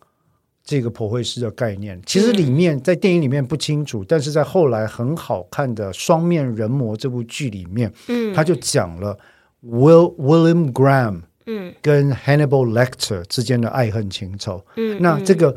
[0.63, 2.02] 这个普惠师的概念。
[2.06, 9.17] 其实里面在电影里面不清楚，但是在后来很好看的《双面人魔》这部剧里面，嗯，他就讲了
[9.63, 14.65] Will William Graham 嗯跟 Hannibal Lecter 之间的爱恨情仇。
[14.78, 15.56] 嗯，那这个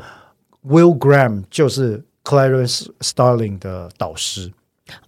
[0.65, 4.51] Will Graham 就是 Clarice Starling 的导师。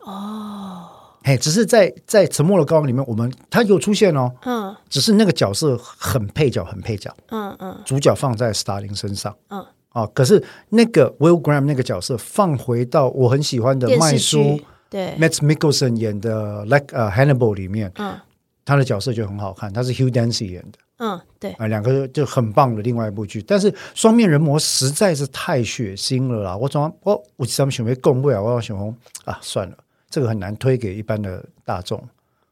[0.06, 0.86] 哦。
[1.22, 15.14] 嘿，只是在在《沉默的羔羊》里面，我们他有出现哦，嗯，只是那个角色很配角，很配角，嗯嗯，主角放在 Starling 身上，嗯，啊，可是那个 Will Graham 那个角色放回到我很喜欢的麦叔，对。
[15.20, 18.18] Matt Mickelson 演的 Like 呃 Hannibal 里面，嗯，
[18.64, 28.78] 他的角色就很好看，他是 Hugh Dancy 演的，嗯，对，啊，两个就很棒的另外一部剧，但是双面人魔实在是太血腥了啦，我怎么我我怎么想没共不了，我要想
[29.26, 29.78] 啊，算了。
[30.10, 32.04] 这个很难推给一般的大众，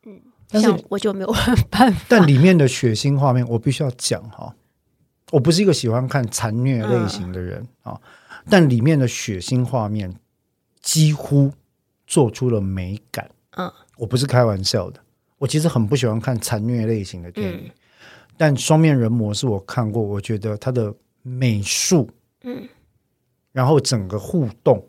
[0.05, 1.33] 嗯，但是我就没有
[1.71, 1.99] 办法。
[2.07, 4.53] 但里面的血腥画面，我必须要讲哈，
[5.31, 7.99] 我不是一个喜欢看残虐类型的人啊，嗯，
[8.47, 10.15] 但里面的血腥画面
[10.81, 11.51] 几乎
[12.05, 14.99] 做出了美感，嗯，我不是开玩笑的，
[15.39, 17.71] 我其实很不喜欢看残虐类型的电影，嗯，
[18.37, 22.09] 但双面人魔是我看过，我觉得它的美术，
[22.43, 22.67] 嗯，
[23.51, 24.87] 然后整个互动，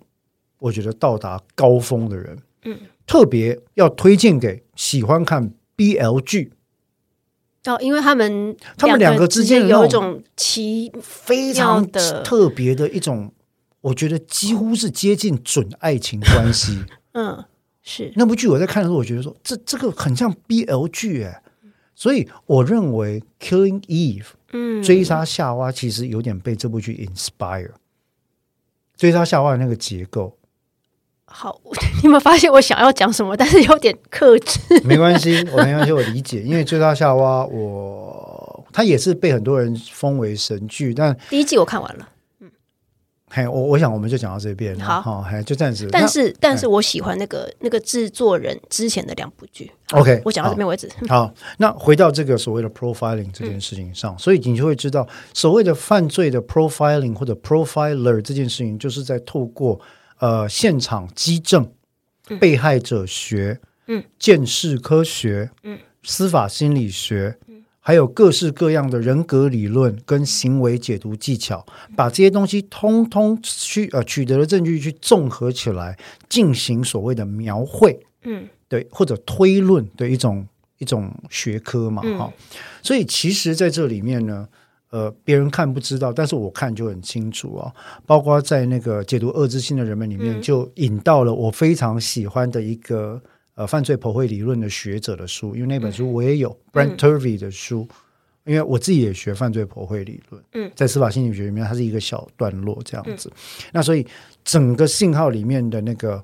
[0.58, 2.38] 我觉得到达高峰的人。
[2.64, 6.52] 嗯，特别要推荐给喜欢看 BL 剧
[7.64, 13.32] 哦，因为他们他们两个之间有一种奇非常的特别的一种，
[13.80, 16.84] 我觉得几乎是接近准爱情关系。
[17.12, 17.44] 嗯，
[17.82, 21.42] 是那部剧我在看的时候，我觉得说这这个很像 BL 剧哎，
[21.98, 27.70] 所以我认为 Killing Eve，嗯，追杀夏娃其实有点被这部剧 inspire，
[28.96, 30.38] 追杀夏娃的那个结构。
[31.24, 31.60] 好，
[31.98, 34.60] 你有没有发现我想要讲什么，但是有点克制？
[34.86, 36.40] 没关系，我没关系，我理解。
[36.40, 42.08] 因为《追杀夏娃》我，我他也是被很多人封为神剧，但第一季我看完了。
[43.30, 44.78] 嗯，嘿，我我想我们就讲到这边。
[44.78, 45.88] 好，好，嘿，就暂时。
[45.90, 49.70] 但是，但是我喜欢那个那个制作人之前的两部剧。
[49.92, 50.88] OK，我讲到这边为止。
[51.08, 59.80] 好，好，那回到这个所谓的 profiling 这件事情上，嗯，所以你就会知道，所谓的犯罪的 profiling 或者 profiler 这件事情，就是在透过。
[60.20, 61.64] 呃，现场击证、
[62.40, 67.47] 被害者学、嗯，鉴识科学、嗯，司法心理学，嗯，
[67.88, 71.64] 还有各式各样的人格理论跟行为解读技巧，
[71.96, 75.96] 把这些东西通通去呃取得的证据去综合起来，
[76.28, 80.46] 进行所谓的描绘，嗯，对，或者推论的一种
[80.76, 82.32] 一种学科嘛，哈，嗯，
[82.82, 84.46] 所以其实在这里面呢。
[84.90, 87.70] 呃，别人看不知道，但是我看就很清楚啊。
[88.06, 93.20] 包括在那个解读恶之心的人们里面，就引到了我非常喜欢的一个
[93.58, 97.88] 呃犯罪剖绘理论的学者的书，因为那本书我也有、嗯、Brent Turvey 的书，
[98.44, 100.40] 因为我自己也学犯罪剖绘理论。
[100.52, 103.28] 嗯，在司法心理学里面，它是一个小段落这样子。
[103.34, 104.06] 嗯、那所以
[104.44, 106.22] 整个信号里面的那个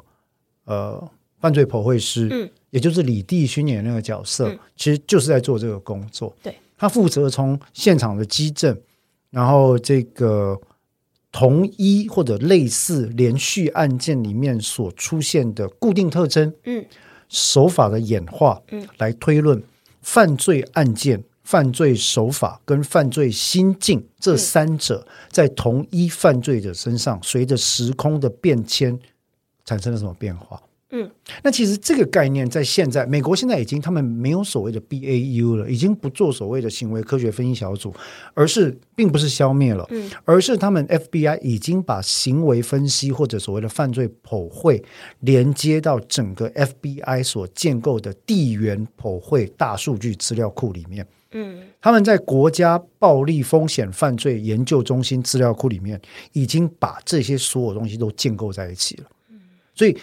[0.65, 6.33] 呃犯罪剖绘师，嗯，也就是李帝勋演那个角色、嗯，其实就是在做这个工作。
[6.41, 6.55] 对。
[6.79, 8.81] 他负责从现场的基证，
[9.31, 10.61] 然后这个
[11.33, 16.85] 同一或者类似连续案件里面所出现的固定特征，嗯，
[17.29, 19.63] 手法的演化，嗯，来推论
[20.03, 28.99] 犯罪案件、犯罪手法跟犯罪心境这三者在同一犯罪者身上，随着时空的变迁
[29.65, 30.61] 产生了什么变化。
[30.97, 31.11] 嗯，
[31.43, 37.93] 那其实这个概念在现在美国现在已经他们没有所谓的 BAU 了，已经不做所谓的行为科学分析小组，
[38.33, 44.81] 而是并不是消灭了，嗯，而是他们 FBI 已经把行为分析或者所谓的犯罪剖绘
[45.19, 56.01] 连接到整个 FBI 所建构的地缘剖绘大数据资料库里面，嗯，他们在国家暴力风险犯罪研究中心资料库里面
[56.35, 59.41] 已经把这些所有东西都建构在一起了，嗯，
[59.75, 59.99] 所以。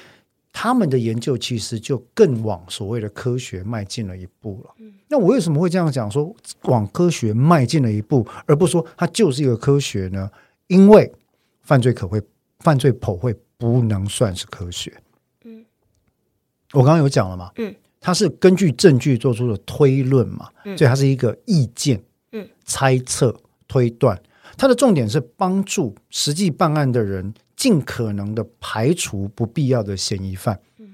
[0.53, 4.75] 他们的研究其实就更往所谓的科学迈进了一步了。
[5.07, 6.09] 那我为什么会这样讲？
[6.11, 10.29] 说往科学迈进了一步，而不说它就是一个科学呢？
[10.67, 11.11] 因为
[11.61, 12.21] 犯罪可会
[12.59, 14.93] 犯罪剖绘不能算是科学。
[15.43, 15.65] 嗯，
[16.73, 17.51] 我刚刚有讲了嘛。
[17.57, 23.35] 嗯，它是根据证据做出的推论嘛，所以它是一个意见、嗯，猜测、
[23.67, 24.21] 推断。
[24.57, 30.87] 它的重点是帮助实际办案的人尽可能的排除不必要的嫌疑犯，嗯，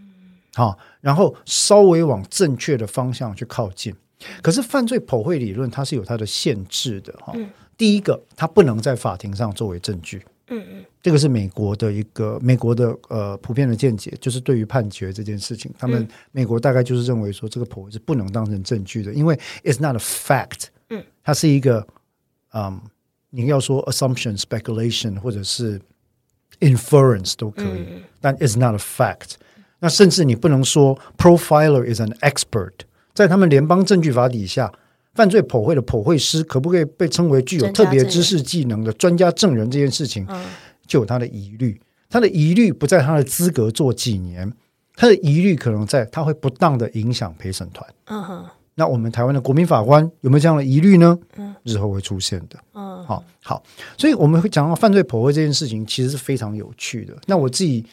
[0.55, 3.95] 好，然后稍微往正确的方向去靠近。
[4.41, 7.35] 可是犯罪剖绘理论它是有它的限制的哈。
[7.77, 10.23] 第一个，它不能在法庭上作为证据。
[10.49, 20.67] 嗯嗯，这个是美国的一个美国的呃普遍的见解，就是对于判决这件事情，他们美国大概就是认为说这个剖绘是不能当成证据的，因为 it's not a fact。
[20.89, 21.85] 嗯，它是一个
[22.53, 22.81] 嗯，
[23.29, 25.79] 你要说 assumption、speculation 或者是
[26.59, 27.85] inference 都可以，
[28.21, 29.33] 但 it's not a fact。
[29.79, 32.71] 那甚至你不能说 profiler is an expert。
[33.13, 34.71] 在他们联邦证据法底下，
[35.13, 39.69] 犯罪剖绘的剖绘师可不可以被称为具有特别知识技能的专家证人？
[39.69, 40.27] 这件事情
[40.85, 41.79] 就有他的疑虑。
[42.09, 44.51] 他的疑虑不在他的资格做几年，
[44.95, 47.87] 他的疑虑可能在他会不当的影响陪审团。
[48.05, 48.45] 嗯哼。
[48.77, 51.19] 那我们台湾的国民法官有没有这样的疑虑呢？
[51.35, 52.57] 嗯，日后会出现的。
[52.73, 53.61] 嗯，好，好，
[53.97, 57.17] 所以我们会讲到犯罪剖绘这件事情，其实是非常有趣的。
[57.25, 57.85] 那我自己。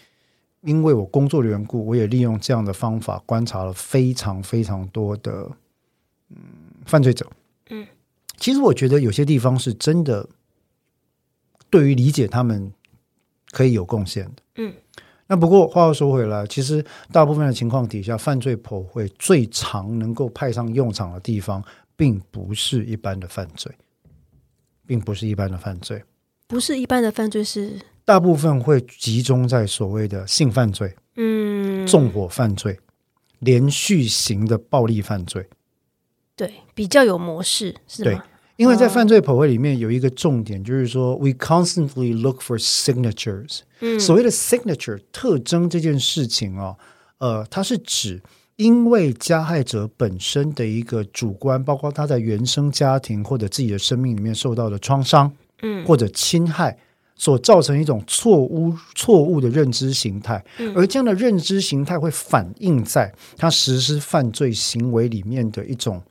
[0.67, 5.47] 因为我工作的缘故，我也利用这样的方法观察了非常非常多的
[6.31, 6.39] 嗯
[6.87, 7.31] 犯罪者。
[7.69, 7.87] 嗯，
[8.39, 10.27] 其实我觉得有些地方是真的，
[11.69, 12.73] 对于理解他们
[13.51, 14.43] 可以有贡献的。
[14.57, 14.73] 嗯，
[15.27, 21.65] 那不过话又说回来，其实大部分的情况底下，犯罪剖绘最常能够派上用场的地方，
[21.97, 23.73] 并不是一般的犯罪，
[24.87, 26.05] 并不是一般的犯罪，
[26.47, 27.81] 不是一般的犯罪是。
[28.05, 32.79] 大部分会集中在所谓的性犯罪、嗯，纵火犯罪、
[33.39, 35.49] 连续型的暴力犯罪，
[36.37, 38.23] 对，比较有模式，是吗？
[38.57, 43.61] 对，因为在犯罪剖绘里面有一个重点，就是说、oh.，we constantly look for signatures。
[43.81, 46.77] 嗯，所谓的 signature 特征这件事情哦，
[47.19, 48.23] 呃，它是指
[48.57, 56.79] 因为加害者本身的一个主观，包括他在原生家庭或者自己的生命里面受到的创伤，嗯，或者侵害。
[57.17, 66.03] 所造成一种错误、错误的认知形态，而这样的认知形态会反映在他实施犯罪行为里面的一种，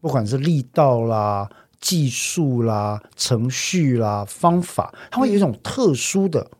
[0.00, 1.48] 不管是力道啦、
[1.80, 6.50] 技术啦、程序啦、方法，它会有一种特殊的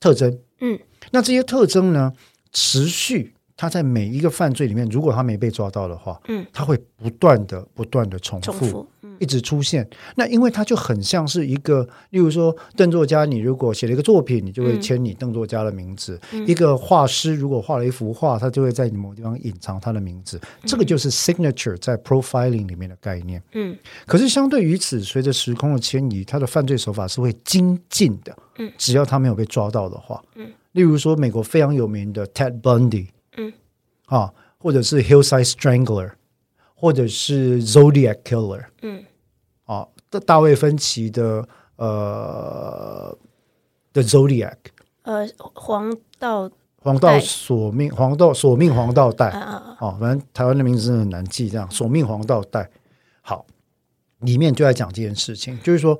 [0.00, 0.40] 特征。
[0.60, 0.78] 嗯，
[1.12, 2.12] 那这些特征呢，
[2.52, 3.34] 持续。
[3.58, 9.84] 他在每一个犯罪里面，如果他没被抓到的话，嗯，他会不断的、不断的重复，重复嗯、一直出现。
[10.14, 20.38] 那因为他就很像是一个，例如说邓作家，你如果写了一个作品，你就会签你邓作家的名字；嗯、一个画师如果画了一幅画，他就会在你某地方隐藏他的名字。
[20.38, 23.42] 嗯、这个就是 signature 在 profiling 里面的概念。
[23.54, 28.32] 嗯，可是相对于此，随着时空的迁移，他的犯罪手法是会精进的。
[28.58, 33.08] 嗯，只要他没有被抓到的话，嗯，例如说美国非常有名的 Ted Bundy。
[34.08, 36.12] 啊，或者是 Hillside Strangler，
[36.74, 39.04] 或者是 Zodiac Killer，嗯，
[39.64, 43.16] 啊，大大卫芬奇的呃
[43.92, 44.56] 的 Zodiac，
[45.02, 52.70] 呃，黄道黄道索命黄道索命黄道带，啊，反正台湾的名字真的很难记，这样索命黄道带，
[53.20, 53.44] 好，
[54.20, 55.98] 里面就在讲这件事情，就是说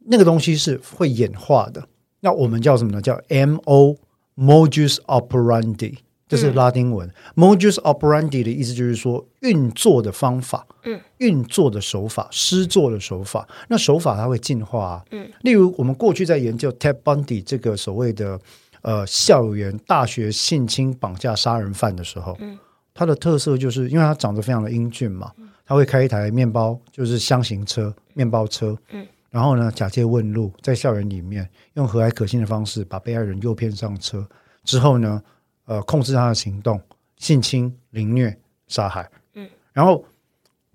[0.00, 1.88] 那个东西是会演化的，
[2.20, 3.00] 那我们叫什么呢？
[3.00, 3.96] 叫 MO
[4.36, 5.98] Modus Operandi。
[6.28, 13.46] 这是拉丁文，嗯，modus operandi 的意思就是说运作的方法，嗯，运作的手法，施作的手法。
[13.68, 18.40] 那手法它会进化啊，嗯，例如我们过去在研究 Ted Bundy 这个所谓的
[18.82, 22.58] 呃校园大学性侵绑架杀人犯的时候，嗯，
[22.92, 25.30] 它的特色就是因为它长得非常的英俊嘛，
[25.64, 34.26] 他会开一台面包就是箱型车，面包车，嗯，然后呢假借问路，在校园里面用和蔼可亲的方式把被害人诱骗上车。
[34.64, 35.22] 之后呢。
[35.66, 36.80] 呃，控制他的行动，
[37.18, 39.08] 性侵、凌虐、杀害。
[39.34, 40.04] 嗯，然后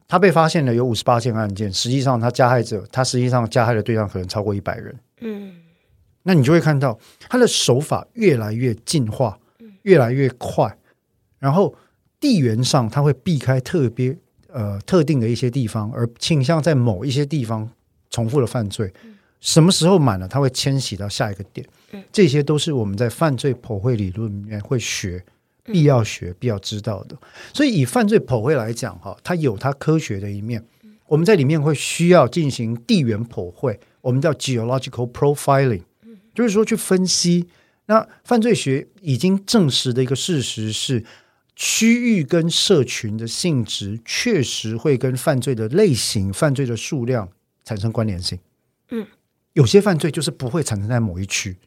[0.08, 4.96] 他被发现了有五十八件案件，实际上他加害者，他实际上加害的对象可能超过一百人。
[5.22, 5.56] 嗯，
[6.24, 7.00] 那你就会看到
[7.30, 9.40] 他的手法越来越进化，
[9.84, 10.78] 越来越快。
[11.40, 11.74] 然后
[12.20, 14.16] 地缘上他会避开特别
[14.50, 17.70] 呃特定的一些地方，而倾向在某一些地方
[18.10, 18.94] 重复的犯罪。
[19.42, 21.68] 什么时候满了，它会迁徙到下一个点。
[22.12, 25.22] 这些都是我们在犯罪剖绘理论里面会学、
[25.66, 27.18] 必要学、必要知道的。
[27.54, 30.64] 所以以犯罪剖绘来讲，哈，它有它科学的一面。
[31.08, 35.82] 我们在里面会需要进行地缘剖绘，我们叫 geological profiling，
[36.34, 37.48] 就是说去分析。
[37.88, 41.04] 那犯罪学已经证实的一个事实是，
[41.58, 47.28] 区域跟社群的性质确实会跟犯罪的类型、犯罪的数量
[47.66, 48.40] 产生关联性。
[48.92, 49.06] 嗯。
[49.54, 51.58] 有些犯罪就是不会产生在某一区，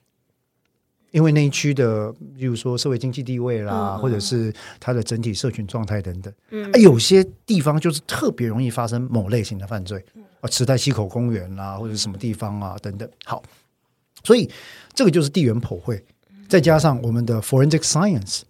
[1.10, 10.04] 因为那一区的，比如说社会经济地位啦，嗯、或者是它的整体社群状态等等，嗯，啊、有些地方就是特别容易发生某类型的犯罪，
[10.40, 13.08] 啊，池袋溪口公园啦，或者什么地方啊等等。
[13.24, 13.42] 好，
[14.24, 14.50] 所以
[14.92, 16.02] 这个就是地缘剖绘，
[16.48, 18.42] 再加上我们的 forensic science，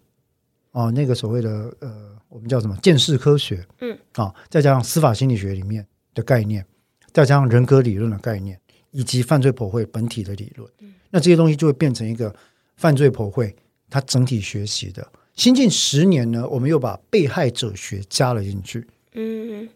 [0.71, 6.65] 啊，那个所谓的呃，我们叫什么见识科学，嗯，啊，再加上司法心理学里面的概念，
[7.11, 8.59] 再加上人格理论的概念，
[8.95, 10.71] 以及犯罪剖绘本体的理论，
[11.09, 12.33] 那这些东西就会变成一个。
[12.77, 13.55] 犯罪剖绘，
[13.89, 18.85] 它整体学习的新近十年呢，我们又把被害者学加了进去。
[19.13, 19.69] 嗯，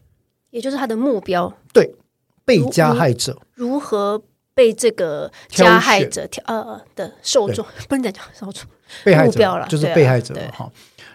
[0.49, 1.95] 也就是他的目标，对
[2.43, 4.21] 被加害者如，如何
[4.53, 8.69] 被这个加害者挑呃的受众不能讲叫受众，
[9.05, 10.69] 被害者了就是被害者哈。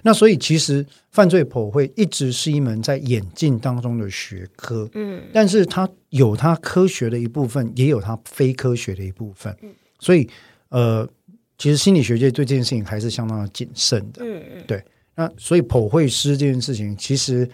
[0.06, 10.28] 那所以其实犯罪剖绘一直是一门在演进当中的学科，嗯，但是它有它科学的一部分，也有它非科学的一部分，嗯，所以
[10.68, 11.08] 呃。
[11.56, 14.84] 其实心理学界对这件事情还是相当的谨慎的，嗯嗯，对。
[15.14, 17.48] 那所以剖绘师这件事情，其实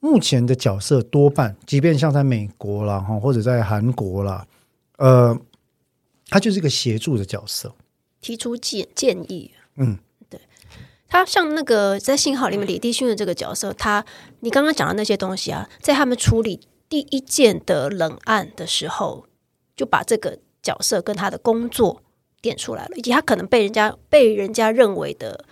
[0.00, 4.46] 目前的角色多半，即便像在美国啦，哈，或者在韩国啦，
[4.98, 5.36] 呃，
[6.28, 7.74] 他就是一个协助的角色，
[8.20, 9.50] 提出建建议。
[9.76, 9.98] 嗯，对。
[11.12, 14.02] 他像那个在信号里面李帝勋的这个角色，他
[14.40, 19.26] 你刚刚讲的那些东西啊，在他们处理第一件的冷案的时候，
[19.76, 22.02] 就把这个角色跟他的工作。
[22.40, 25.44] 点出来了，以及他可能被人家被人家认为的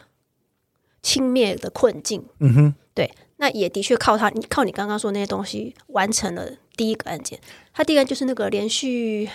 [1.02, 2.24] 轻蔑的困境。
[2.40, 7.38] 嗯哼，对，那也的确靠他，你靠你刚刚说那些东西完成了第一个案件。
[7.72, 9.30] 他第一个就是那个连续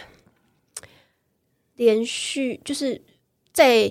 [1.76, 3.02] 连续就是
[3.54, 3.90] 在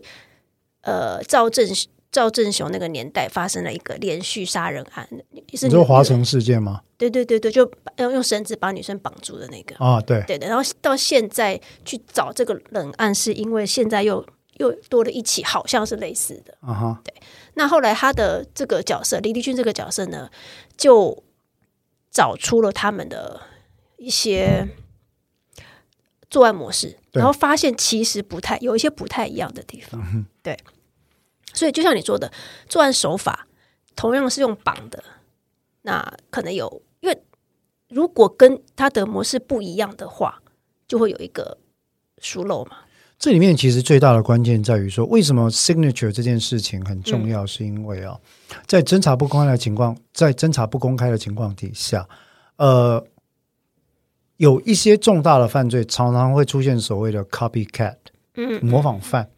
[0.82, 1.66] 呃赵正
[2.15, 6.81] 赵正雄那个年代发生了一个连续杀人案，你说华城事件吗？
[6.97, 10.47] 对对对对，就要用绳子把女生绑住的那个啊，对对的。
[10.47, 14.25] 然后到现在去找这个冷案，是因为现在又
[14.59, 17.01] 又多了一起，好像是类似的啊哈。
[17.03, 17.12] 对，
[17.55, 20.31] 那后来他的这个角色李立军这个角色呢，
[20.77, 21.21] 就
[22.12, 23.41] 找出了他们的
[23.97, 24.69] 一些
[26.31, 30.57] 作案模式，然后发现其实不太有一些不太一样的地方，嗯、对。
[31.55, 32.31] 所以，就像你说的，
[32.69, 33.47] 作案手法
[33.97, 35.03] 同样是用绑的，
[35.83, 37.23] 那可能有，因为
[37.89, 40.43] 如果跟他的模式不一样的话，
[40.87, 41.57] 就会有一个
[42.19, 42.79] 疏漏嘛。
[43.17, 47.47] 这里面其实最大的关键在于说，为什么 signature 这件事情很重要？
[47.47, 48.19] 是因为啊，
[48.51, 52.07] 嗯、在侦查不公开的情况，在侦查不公开的情况底下，
[52.57, 53.03] 呃，
[54.37, 57.97] 有一些重大的犯罪常常会出现所谓的 copycat，
[58.35, 59.31] 嗯，模仿犯。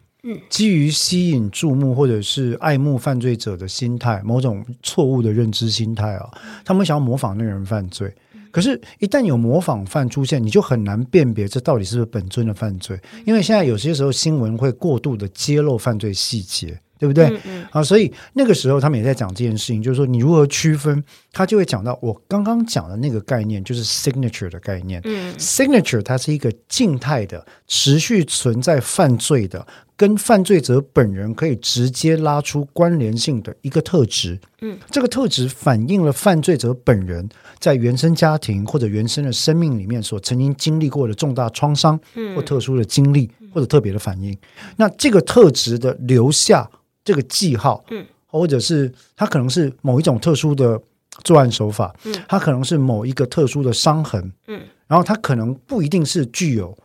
[0.48, 6.28] 基于吸引注目或者是爱慕犯罪者的心态，某种错误的认知心态啊，
[6.64, 8.12] 他们想要模仿那个人犯罪。
[8.50, 16.78] 可是，一旦有模仿犯出现，你就很难辨别这到底是不是本尊的犯罪，因为现在有些时候新闻会过度的揭露犯罪细节。
[16.98, 17.26] 对不对？
[17.26, 24.98] 嗯嗯、啊，所以那个时候他们也在讲这件事情，就是说你如何区分，他就会讲到我刚刚讲的那个概念，就是 signature 的概念。
[25.04, 34.38] 嗯，signature 它是一个静态的、持续存在犯罪的，跟犯罪者本人可以直接拉出关联性的一个特质。
[34.60, 37.28] 嗯，这个特质反映了犯罪者本人
[37.58, 41.98] 在原生家庭或者原生的生命里面所曾经经历过的重大创伤，
[42.34, 44.36] 或特殊的经历，或者特别的反应。
[44.76, 46.70] 那这个特质的留下。
[47.06, 50.76] 这个记号，嗯，或者是它可能是某一种特殊的
[51.22, 56.76] 作案手法，嗯，它可能是某一个特殊的伤痕，嗯，然后它可能不一定是具有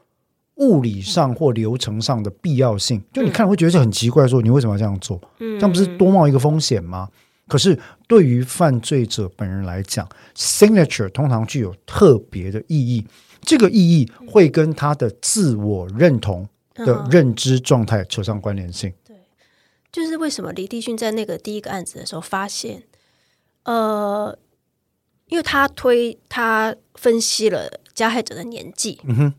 [0.62, 5.20] 物理上或流程上的必要性，嗯，就你看会觉得很奇怪，说你为什么要这样做？
[5.40, 7.10] 嗯，这样不是多冒一个风险吗？
[7.48, 13.06] 可是对于犯罪者本人来讲，signature 通常具有特别的意义，
[13.42, 18.94] 这个意义会跟他的自我认同的认知状态扯上关联性。
[19.06, 19.18] 对。
[19.92, 22.84] 就是为什么李帝勋在那个第一个案子的时候发现，
[23.64, 24.38] 呃，
[25.28, 29.34] 因为他推他分析了加害者的年纪，嗯哼，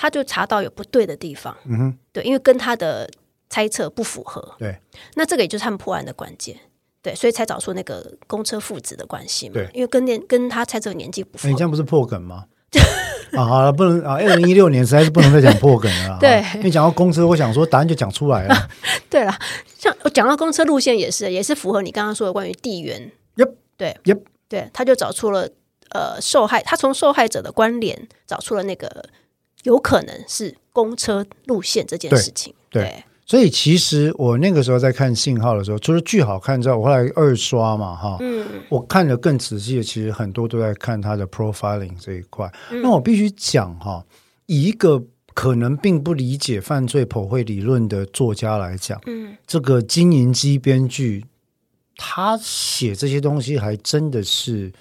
[0.00, 3.10] 他就查到有不对的地方，嗯哼，对，因为跟他的
[3.50, 4.78] 猜测不符合，对，
[5.16, 6.56] 那这个也就是他们破案的关键，
[7.02, 12.44] 对，所以才找出那个公车父子的关系嘛，对，因为跟年跟他猜测的年纪不符合，你这样不是破梗吗？
[13.32, 14.14] 啊，好了，不能啊！
[14.14, 16.16] 二零一六年实在是不能再讲破梗了。
[16.20, 18.68] 对，因为讲到公车，我想说答案就讲出来了。
[19.10, 19.38] 对了，
[19.78, 23.12] 像我讲到公车路线也是，也是符合你刚刚说的关于地缘。
[23.36, 25.46] Yep, 对，Yep，对，他就找出了
[25.90, 29.04] 呃受害，他从受害者的关联找出了那个
[29.64, 32.54] 有可能是公车路线这件事情。
[32.70, 32.82] 对。
[32.82, 42.50] 对所以其实我那个时候在看信号的时候，除了剧好看之外，我后来二刷嘛，哈，嗯，我看的更仔细的，其实很多都在看他的 profiling 这一块。
[42.70, 44.02] 那我必须讲哈，
[44.46, 45.04] 以一个
[45.34, 51.22] 可能并不理解犯罪剖绘理论的作家来讲，嗯，这个金银姬编剧
[51.98, 54.72] 他写这些东西还真的是，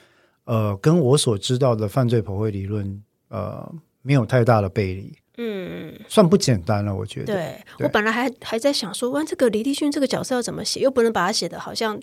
[0.45, 3.69] 呃，跟我所知道的犯罪剖绘理论，呃，
[4.07, 7.25] 没有太大的背离，嗯，算不简单了，我觉得。
[7.25, 11.99] 对，对我本来还还在想说，哇，这个李立勋这个角色要怎么写，又不能把他写的好像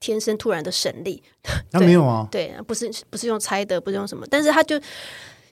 [0.00, 1.22] 天生突然的神力，
[1.70, 4.80] 他没有啊，对，不是不是用猜的，不是用什么，但是他就。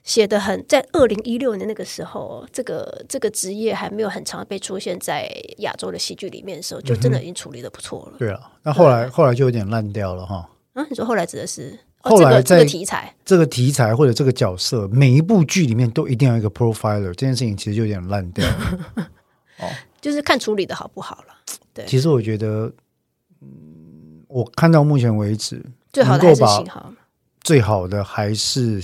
[0.03, 8.13] 写的很，在二零一六年那个时候，这个这个职业还没有很常被出现在亚洲的戏剧里面的时候，就真的已经处理的不错了。
[8.15, 10.49] 嗯、对啊，那后来后来就有点烂掉了哈。
[10.73, 11.79] 啊，你说后来指的是？
[12.01, 18.81] 后来在、哦这个这个、题材，这个题材或者这个角色，每一部剧里面都一定要一个 profiler，这件事情其实就有点烂掉了。
[19.61, 19.69] 哦，
[20.01, 21.35] 就是看处理的好不好了。
[21.73, 22.73] 对，其实我觉得，
[23.41, 26.93] 嗯，我看到目前为止，最好的还是信号，
[27.41, 28.83] 最好的还是。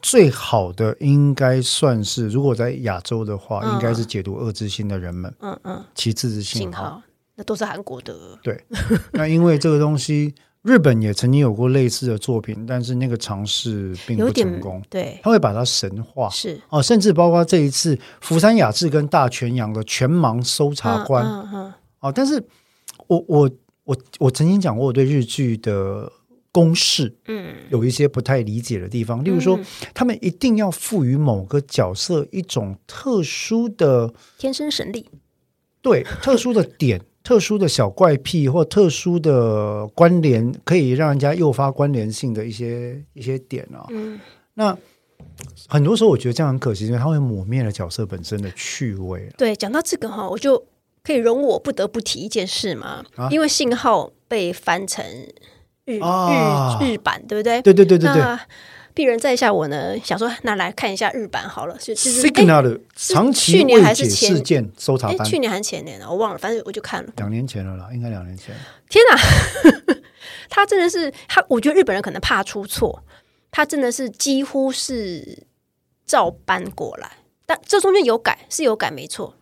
[0.00, 5.34] 最好的应该算是，如果在亚洲的话，嗯、应该是解读恶之心的人们。
[5.40, 5.84] 嗯嗯。
[5.92, 7.02] 其次是信号，
[7.34, 8.14] 那都是韩国的。
[8.44, 8.64] 对。
[9.10, 10.32] 那因为这个东西，
[10.62, 14.82] 日本也曾经有过类似的作品，但是那个尝试并不成功。
[14.88, 15.18] 对。
[15.22, 16.28] 他会把它神化。
[16.30, 16.60] 是。
[16.68, 21.24] 哦，甚至包括这一次福山雅治跟大泉洋的全盲搜查官。
[21.24, 21.72] 嗯嗯。
[22.00, 22.42] 哦，但是
[23.06, 23.50] 我我
[23.84, 26.10] 我我曾经讲过我对日剧的。
[26.54, 29.58] 公式，嗯，有一些不太理解的地方，嗯、例如说，
[29.94, 35.06] 他们一定要赋予某个角色一种特殊的天生神力，
[35.80, 43.86] 对，特殊的点、特殊的小怪癖或特殊的关联，可以让人家诱发关联性的一些一些点啊。
[43.90, 44.20] 嗯，
[44.54, 44.76] 那
[45.68, 49.28] 很多时候我觉得这样很可惜，因为它会抹灭了角色本身的趣味。
[49.36, 50.64] 对，讲到这个哈，我就
[51.02, 55.04] 可以容我不得不提一件事嘛，啊、因为信号被翻成。
[55.84, 55.98] 日日
[56.94, 57.60] 日版对不对？
[57.60, 58.22] 对对对对对。
[58.94, 61.76] 鄙人在下，我呢想说，那来看一下日版好了。
[61.78, 66.06] 就就是 Signal 的长期去年还是前事件搜查班，去年还是前年呢？
[66.08, 67.12] 我忘了，反正我就看了。
[67.16, 68.54] 两年前了啦，应该两年前。
[68.88, 69.96] 天哪，
[70.50, 73.02] 他真的是他，我觉得日本人可能怕出错，
[73.50, 75.46] 他真的是几乎是
[76.04, 79.36] 照搬过来，但这中间有改是有改没错，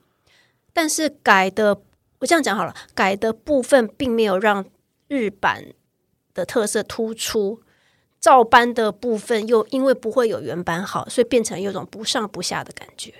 [0.72, 1.80] 但是改的
[2.20, 4.64] 我这样讲好了，改的部分并没有让
[5.08, 5.64] 日版。
[6.32, 7.60] 的特色突出，
[8.20, 13.14] 照搬的部分又因为不会有原版好，所以变成有种不上不下的感觉。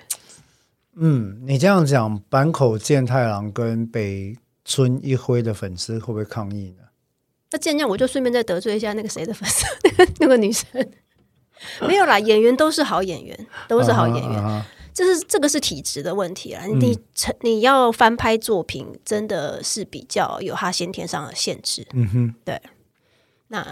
[0.96, 6.84] 嗯，你这样讲，坂口健太郎跟北村一辉的粉丝会不会抗议呢？
[7.53, 10.66] 那这样，我就顺便再得罪一下那个谁的粉丝，那 个那个女生。
[11.86, 14.42] 没有啦，演员都是好演员，都是好演员。
[14.42, 14.62] Uh uh.
[14.92, 16.64] 这是这个是体质的问题啦。
[16.64, 21.86] 你成、嗯、你要翻拍作品，真的是比较有他先天上的限制。
[21.92, 22.61] 嗯哼，对。
[23.53, 23.66] 那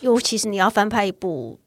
[0.00, 1.60] 尤其是你要翻拍一部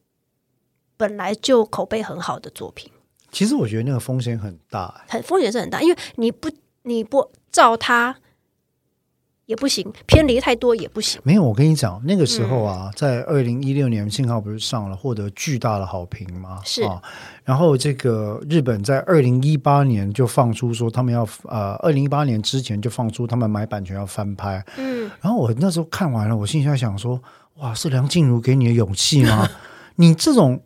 [0.97, 2.91] 本来就口碑很好的作品，
[3.31, 6.49] 其实我觉得那个风险很大，很风险是很大，因为你不
[6.83, 8.17] 你不照它
[9.45, 11.21] 也不行，偏离太多也不行。
[11.23, 16.59] 没有，我跟你讲，那个时候啊，嗯、在二零一六年，信号不是上了，获得巨大的好评吗？
[16.65, 17.01] 是啊，
[17.45, 24.61] 然后这个日本在二零一八年就放出说他们要呃，二零一八年之前就放出他们买版权要翻拍。
[24.77, 27.21] 嗯，然后我那时候看完了，我心里在想说。
[27.55, 29.49] 哇，是梁静茹给你的勇气吗？
[29.95, 30.61] 你这种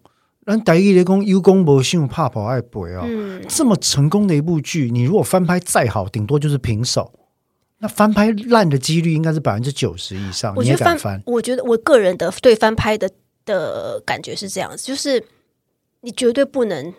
[0.46, 3.04] 人台语的讲有功无信，怕跑爱赔啊！
[3.06, 7.14] 嗯、这么成功的一部剧，你如果翻拍再好，顶多就是平手。
[7.78, 10.54] 那翻拍烂的几率应该是百分之九十以上。
[10.62, 11.22] 你也敢翻？
[11.26, 13.10] 我觉得我个人的对翻拍的
[13.46, 15.24] 的感觉是这样子，就是
[16.02, 16.94] 你绝对不能。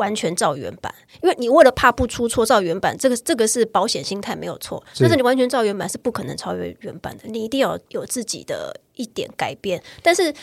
[0.00, 0.92] 完全照原版，
[1.22, 4.82] 因为你为了怕不出错，照原版，这个这个是保险心态没有错。
[4.98, 9.80] 但是你完全照原版是不可能超越原版的，你一定要有自己的一点改变。
[10.02, 10.34] 但是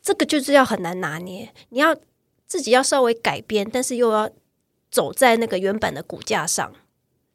[0.00, 1.94] 这个就是要很难拿捏，你要
[2.46, 4.30] 自己要稍微改变，但是又要
[4.90, 6.72] 走在那个原版的骨架上。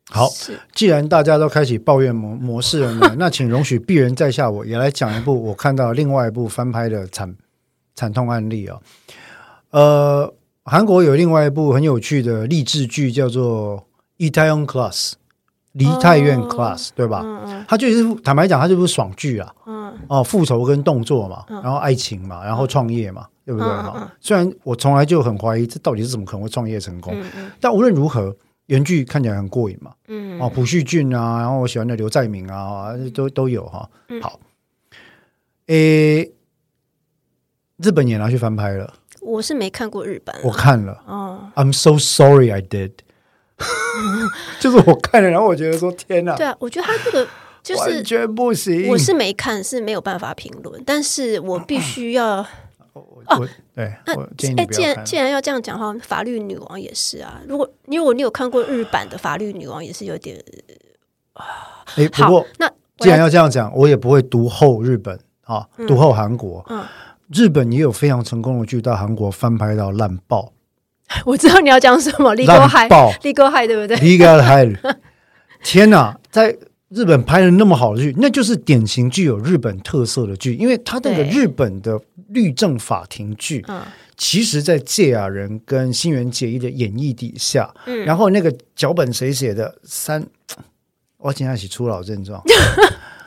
[0.10, 7.38] 好，是既然大家都开启抱怨模模式了呢， 那请容许鄙人在下我也来讲一部我看到另外一部翻拍的惨
[7.94, 8.82] 惨痛案例啊、
[9.70, 10.34] 哦，呃。
[10.64, 13.78] 韩国有另外一部很有趣的励志剧，叫做
[14.18, 15.12] 《梨泰院 Class》，
[15.72, 17.22] 梨泰院 Class，对吧？
[17.24, 19.54] 嗯嗯，它就是坦白讲，它就是爽剧啊。
[19.66, 19.82] 嗯。
[20.08, 23.68] 哦，复仇跟动作嘛，然后爱情嘛，然后创业嘛，对不对？
[23.68, 24.12] 哈。
[24.20, 27.16] 虽然我从来就很怀疑，这到底是怎么可能会创业成功？
[27.60, 28.36] 但无论如何，
[28.68, 29.92] 原剧看起来很过瘾嘛。
[30.08, 30.40] 嗯。
[30.40, 33.90] 哦，朴叙俊啊，然后我喜欢的刘在明啊，都都有哈。
[34.22, 34.40] 好。
[35.68, 36.32] 诶，
[37.78, 38.94] 日本也拿去翻拍了。
[39.22, 41.02] 我是没看过日版，我看了。
[41.06, 42.92] 哦，I'm so sorry I did。
[44.60, 47.28] 就是我看了，然后我觉得说天哪，对啊，我觉得他这个
[47.62, 48.90] 就是完全不行。
[48.90, 52.44] 我是没看，是没有办法评论，但是我必须要
[52.94, 54.20] 哦，对，那
[54.58, 57.40] 哎，既然既然要这样讲的话，法律女王也是啊。
[57.48, 60.44] 如果如果你有看过日版的法律女王，也是有点
[61.34, 61.46] 啊。
[61.98, 62.68] 哎，不过那
[62.98, 66.66] 既然要这样讲，我也不会读后日本啊，读后韩国。
[66.70, 66.84] 嗯，
[67.34, 70.54] 日本也有非常成功的剧，到韩国翻拍到烂爆。
[71.26, 74.76] 我知道你要讲什么，Legal High，Legal High 对不对？Legal High，
[75.64, 76.58] 天哪，在。
[76.94, 83.82] 日本拍了那么好的剧，那就是典型具有日本特色的剧，因为他那个日本的律政法庭剧，嗯，
[84.18, 89.74] 其实，在芥雅人跟新垣结衣的演绎底下，嗯，然后那个脚本谁写的？
[89.86, 90.22] 三，
[91.18, 92.44] 我今天起初老症状，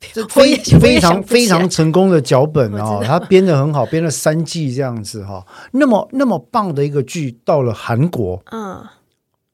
[0.12, 8.82] 这非非常非常成功的脚本啊，他编的很好，编了三季这样子哈，那么那么棒的一个剧，到了韩国，嗯。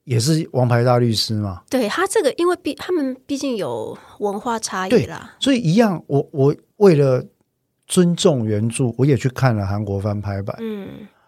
[0.05, 1.63] 也是王牌大律师嘛？
[1.69, 6.01] 对他这个，因为毕他们毕竟有文化差异啦，所以一样。
[6.07, 7.21] 我我为了
[7.85, 10.55] 尊重原著，我也去看了韩国翻拍版。
[10.61, 10.87] 嗯，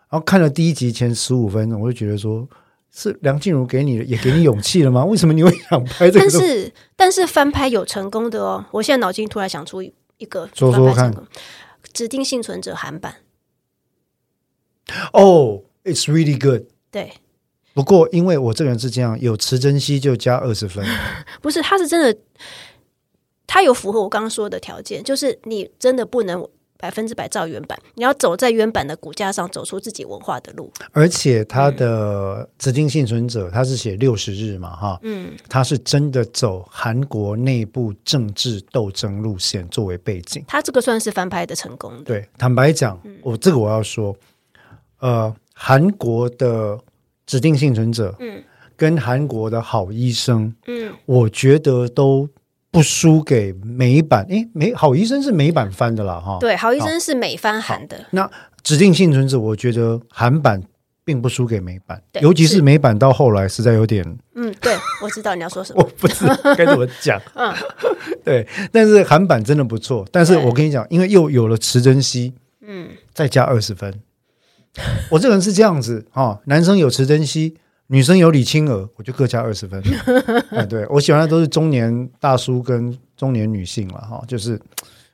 [0.09, 2.47] 然后看了第一集前十五分钟，我就觉得说，
[2.91, 5.03] 是梁静茹给你的，也给你勇气了吗？
[5.05, 6.25] 为什么你会想拍这个？
[6.25, 8.65] 但是但是翻拍有成功的哦。
[8.71, 11.13] 我现在脑筋突然想出一个，说说看，
[11.93, 13.15] 指定幸存者韩版。
[15.13, 16.63] 哦，It's really good。
[16.91, 17.13] 对。
[17.75, 20.83] 不过，因为我这个人是这样，有池珍熙就加二十分。
[21.41, 22.19] 不是，他是真的，
[23.47, 26.45] 他有符合我刚刚说的条件，就是你真的不能
[26.79, 30.71] 百分之百照原版，你要走在原版的骨架上，走出自己文化的路。
[30.93, 42.03] 而且他的指定幸存者，他是写六十日嘛，哈，嗯，他是真的走韩国内部政治斗争路线作为背景，他这个算是翻拍的成功的。
[42.05, 44.15] 对，坦白讲，我这个我要说，
[44.99, 46.79] 呃，韩国的。
[47.29, 48.43] 指定幸存者，嗯，
[48.75, 52.27] 跟韩国的好医生，嗯，我觉得都
[52.71, 54.25] 不输给美版。
[54.29, 58.05] 诶，美好医生是美版翻的啦，哈，对，好医生是美翻韩的。
[58.11, 58.29] 那
[58.63, 60.61] 指定幸存者，我觉得韩版
[61.03, 64.05] 并不输给美版，尤其是美版到后来实在有点，
[64.35, 67.53] 嗯，对，我知道你要说什么， 我不知道该怎么讲， 嗯，
[68.23, 70.05] 对，但是韩版真的不错。
[70.11, 73.91] 但是我跟你讲，因为又有了池珍熙，嗯，再加二十分。
[75.09, 77.55] 我这个人是这样子哈，男生有池珍熙，
[77.91, 79.81] 女生有李清娥，我就各加二十分。
[80.51, 84.59] 哎，对我喜欢的都是中年大叔跟中年女性了哈，就是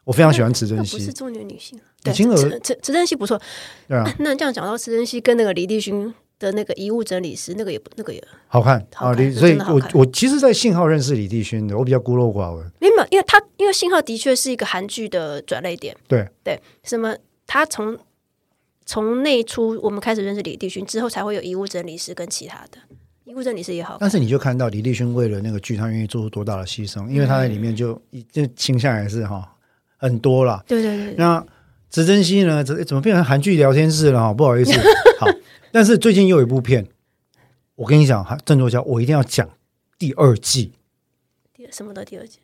[0.03, 3.41] 我非常喜欢池珍熙，不是中年女性，李清娥池池珍熙不错。
[3.87, 9.13] 对啊，那这样讲到池珍熙跟那个李帝勋的那个遗物整理师，那个也不那个也好看啊。
[9.13, 12.69] 李，所以我我其实，在信号认识李帝勋的，我比较孤陋寡闻。
[12.81, 15.95] 没有，因为他因为信号的确是一个韩剧的转捩点。
[16.09, 17.15] 对对，什么
[17.47, 17.97] 他从。
[18.85, 22.77] 从那出我们开始认识李立勋之后，才会有遗物整理师跟其他的
[23.23, 23.97] 遗物整理师也好。
[23.99, 27.99] 但是你就看到李立勋为了那个剧，他愿意做出多大的牺牲，因为他在里面就
[28.31, 29.51] 就倾向也是哈
[29.97, 30.63] 很多了。
[30.67, 31.15] 对对对。
[31.17, 31.43] 那
[31.89, 32.63] 池珍熙呢？
[32.63, 34.19] 怎怎么变成韩剧聊天室了？
[34.19, 34.71] 哈，不好意思。
[35.19, 35.27] 好，
[35.71, 36.85] 但是最近又有一部片，
[37.75, 39.49] 我跟你讲，郑作家，我一定要讲
[39.97, 40.73] 第二季。
[41.55, 42.39] 第什么的第二季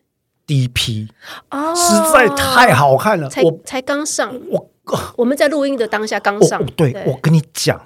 [0.47, 1.09] ？D.P.
[1.51, 3.29] 哦，实在太好看了。
[3.29, 4.71] 才才刚上我。
[5.15, 7.05] 我们在录音的当下刚上，对，对。
[7.05, 7.79] 我跟你讲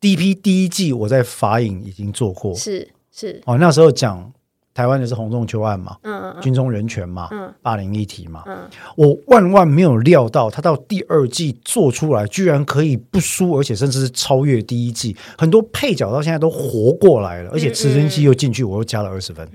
[0.00, 0.34] ，D.P.
[0.34, 3.40] 第一季我在法影已经做过，是是。
[3.46, 4.32] 哦，那时候讲
[4.74, 19.48] 台湾的是洪仲丘案嘛，嗯嗯，军中人权嘛，嗯，霸凌议题嘛，嗯，我万万没有料到他到第二季做出来，居然可以不输，而且甚至是超越第一季，很多配角到现在都活过来了，而且池珍熙又进去，我又加了二十分，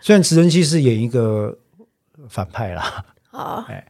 [0.00, 1.56] 虽然池珍熙是演一个
[2.28, 3.86] 反派啦， 好，哎。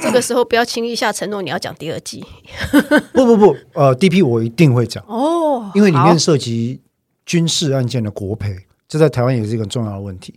[0.00, 2.24] 这个时候不要轻易下承诺，你要讲第二季。
[3.12, 4.22] 不不不，呃，D.P.
[4.22, 6.80] 我一定会讲哦，因为里面涉及
[7.26, 8.56] 军事案件的国赔，
[8.88, 10.34] 这在台湾也是一个重要的问题。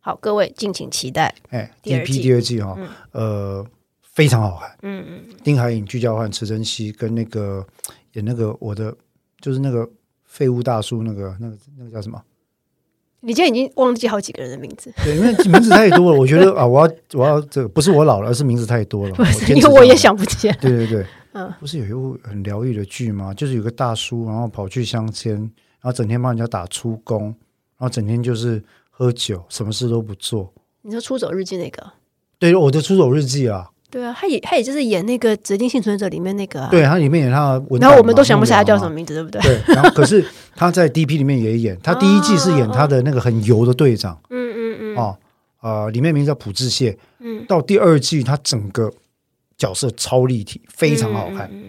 [0.00, 1.34] 好，各位敬请期待。
[1.50, 2.20] 哎，D.P.
[2.20, 2.76] 第二季哈，
[3.12, 3.66] 呃，
[4.02, 4.76] 非常好看。
[4.82, 7.66] 嗯嗯，丁海寅、具教焕、池珍熙跟那个
[8.14, 8.96] 演那个我的
[9.40, 9.88] 就是那个
[10.24, 12.22] 废物大叔，那个那个那个叫什么？
[13.22, 16.18] 你现在已经忘记好几个人的名字，对，因为名字太多了。
[16.18, 19.16] 我觉得啊，我要我要这个不是我老了，而是名字太多了。
[19.48, 20.56] 因为我也想不起来。
[20.56, 23.34] 对对对，嗯，不是有一部很疗愈的剧吗？
[23.34, 30.50] 就是有个大叔，然后跑去乡间，然后整天帮人家打出工，然后整天就是喝酒，什么事都不做。
[30.82, 31.92] 你说《出走日记》那个？
[32.38, 33.68] 对，我的《出走日记》啊。
[33.90, 39.40] 对啊，他也他也就是演那个《指定幸存者》里面那个、啊，对他里面演他的，然后我们都想不起来他叫什么名字，对不对？
[39.42, 40.24] 对，然后可是
[40.54, 41.16] 他在 D.P.
[41.16, 45.16] 里面也演，他 第一季是演他的那个很油的队长，嗯嗯嗯，哦，
[45.60, 48.90] 呃，里面名字叫朴智燮，嗯，到第二季他整个
[49.58, 51.64] 角色超立体，非常好看，嗯、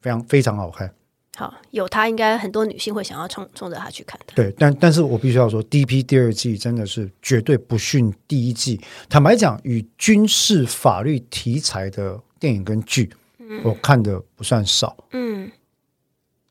[0.00, 0.92] 非常非常好看。
[1.36, 4.34] 好，有他应该很多女性会想要冲冲着他去看的。
[4.34, 6.02] 对，但但是我必须要说，D.P.
[6.02, 8.78] 第二季真的是绝对不逊第一季。
[9.08, 13.10] 坦白讲，与军事法律题材的电影跟剧，
[13.64, 14.94] 我看的不算少。
[15.12, 15.50] 嗯，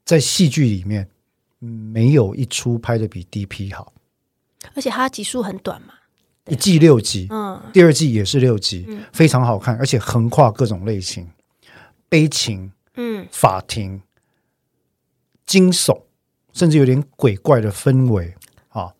[0.03, 1.07] 在戏剧里面，
[1.59, 3.93] 没有一出拍的比 DP 好，
[4.73, 5.93] 而且它集数很短嘛，
[6.47, 11.29] 一季六集，嗯，第二季也是六集，非常好看，而且横跨各种类型，
[12.09, 14.01] 悲情，嗯，法庭，
[15.51, 16.03] 惊悚，
[16.53, 18.33] 甚至有点鬼怪的氛围
[18.69, 18.93] 啊，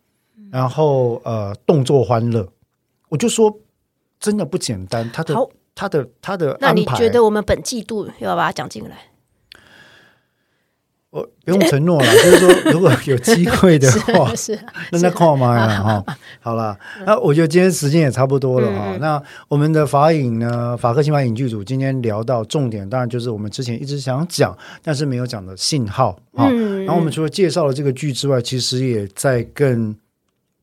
[0.50, 2.46] 然后呃，动作欢乐，
[3.08, 3.58] 我就说
[4.20, 5.34] 真的不简单，他的。
[5.74, 9.06] 他的他的，那你觉得我们本季度要把它讲进来？
[11.12, 14.58] 我不用承诺了， 就是说如果有机会的话， 是
[14.92, 16.16] 那那靠妈呀 哈！
[16.40, 18.96] 好了，那我觉得今天时间也差不多了哈。
[18.98, 26.48] 那我们的法影呢，法克新法影剧组今天聊到重点，当然就是我们之前一直想讲，但是没有讲的信号啊。
[26.48, 29.94] 然后我们除了介绍了这个剧之外，其实也在更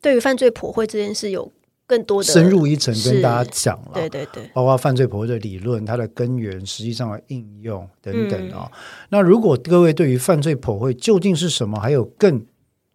[0.01, 1.51] 对于犯罪普惠这件事有。
[1.89, 8.71] 更多的深入一层跟大家讲了，对对对，包括犯罪剖绘的理论、它的根源、实际上的应用等等啊、哦。
[8.71, 8.77] 嗯、
[9.09, 12.45] 那如果各位对于犯罪剖绘究竟是什么，还有更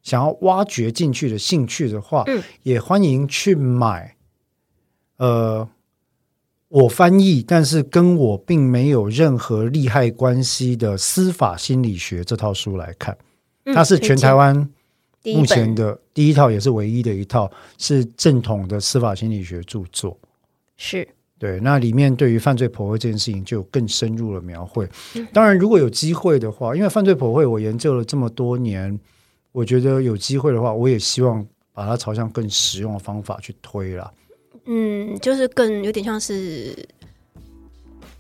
[0.01, 4.15] 想要挖掘进去的兴趣的话，嗯、也欢迎去买。
[5.17, 5.69] 呃，
[6.69, 13.19] 我翻译，但是跟我并没有任何利害关系的司法心理学这套书来看，
[13.75, 14.71] 它是全台湾。
[15.25, 20.19] 目前的第一套也是唯一的一套是正统的司法心理学著作，
[20.77, 21.07] 是
[21.39, 21.59] 对。
[21.61, 24.89] 那里面对于犯罪剖绘这件事情就有更深入的描绘。
[25.33, 28.99] 当然，如果有机会的话，因为犯罪剖绘我研究了这么多年，
[29.53, 34.13] 我觉得有机会的话，我也希望把它朝向更实用的方法去推了。
[34.67, 36.77] 嗯，就是更有点像是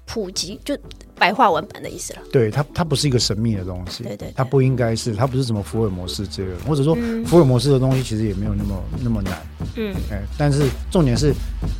[0.07, 0.77] 普及就。
[1.17, 6.93] 白话文版的意思了，对它，它不是一个神秘的东西，对对，它不应该是，它不是什么福尔摩斯之类的，或者说
[7.25, 9.33] 福尔摩斯的东西其实也没有那么那么难，
[9.77, 11.33] 嗯，哎，但是重点是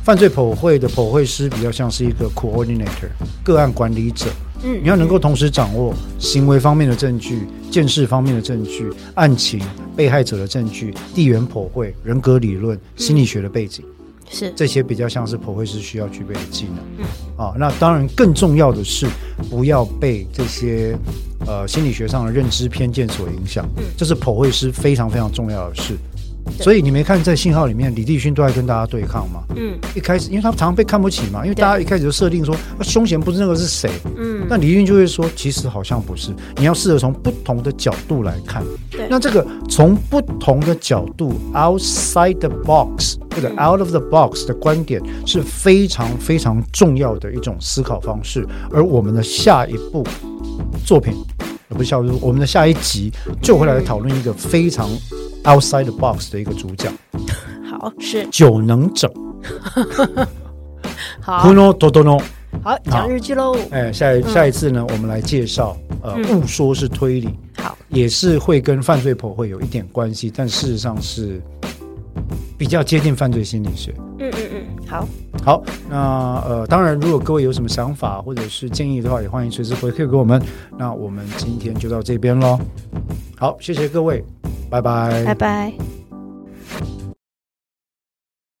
[0.05, 3.09] 犯罪剖绘的剖绘师比较像是一个 coordinator
[3.43, 4.27] 个案管理者，
[4.63, 9.61] 嗯，你要能够同时掌握行为方面的证据、见识方面的证据、案情、
[9.97, 13.83] 被害者的证据、地缘剖绘、人格理论、心理学的背景。
[14.29, 14.51] 是。
[14.55, 17.05] 这些比较像是普惠师需要具备的技能，嗯，
[17.37, 19.07] 啊，那当然更重要的是
[19.49, 20.97] 不要被这些
[21.45, 25.97] 呃心理学上的认知偏见所影响，嗯，这是普惠师非常非常重要的事。
[26.59, 29.43] 所以你没看在信号里面，李立勋都在跟大家对抗嘛？
[29.55, 33.89] 嗯，一开始因为他常常被看不起嘛，因为大家一开始就设定说凶嫌不是那个是谁？
[34.17, 38.63] 嗯，那李立勋就会说，其实好像不是，你要试着从不同的角度来看。
[38.89, 48.47] 对，那这个从不同的角度 outside the box 或者 out of the box 的观点是非常非常重要的一种思考方式。
[48.71, 50.05] 而我们的下一步
[50.85, 51.13] 作品，
[51.75, 53.11] 不是下一，我们的下一集
[53.41, 54.89] 就会来讨论一个非常。
[55.45, 56.89] Outside the box 的一个主角，
[57.69, 58.27] 好是。
[58.31, 59.07] 酒能整，
[61.21, 62.19] 好，Kuno
[62.63, 63.55] 好讲日剧喽。
[63.69, 71.39] 哎，下一下一次呢，我们来介绍呃，误说是推理，好，也是会跟犯罪婆会有一点关系，但事实上是
[72.57, 73.93] 比较接近犯罪心理学。
[74.19, 75.07] 嗯嗯嗯，好，
[75.43, 75.97] 好，那
[76.47, 80.41] 呃，当然，如果各位有什么想法或者是建议的话，也欢迎随时回馈给我们。
[80.77, 82.59] 那我们今天就到这边喽。
[83.37, 84.23] 好，谢谢各位。
[84.69, 86.04] 拜拜，拜拜。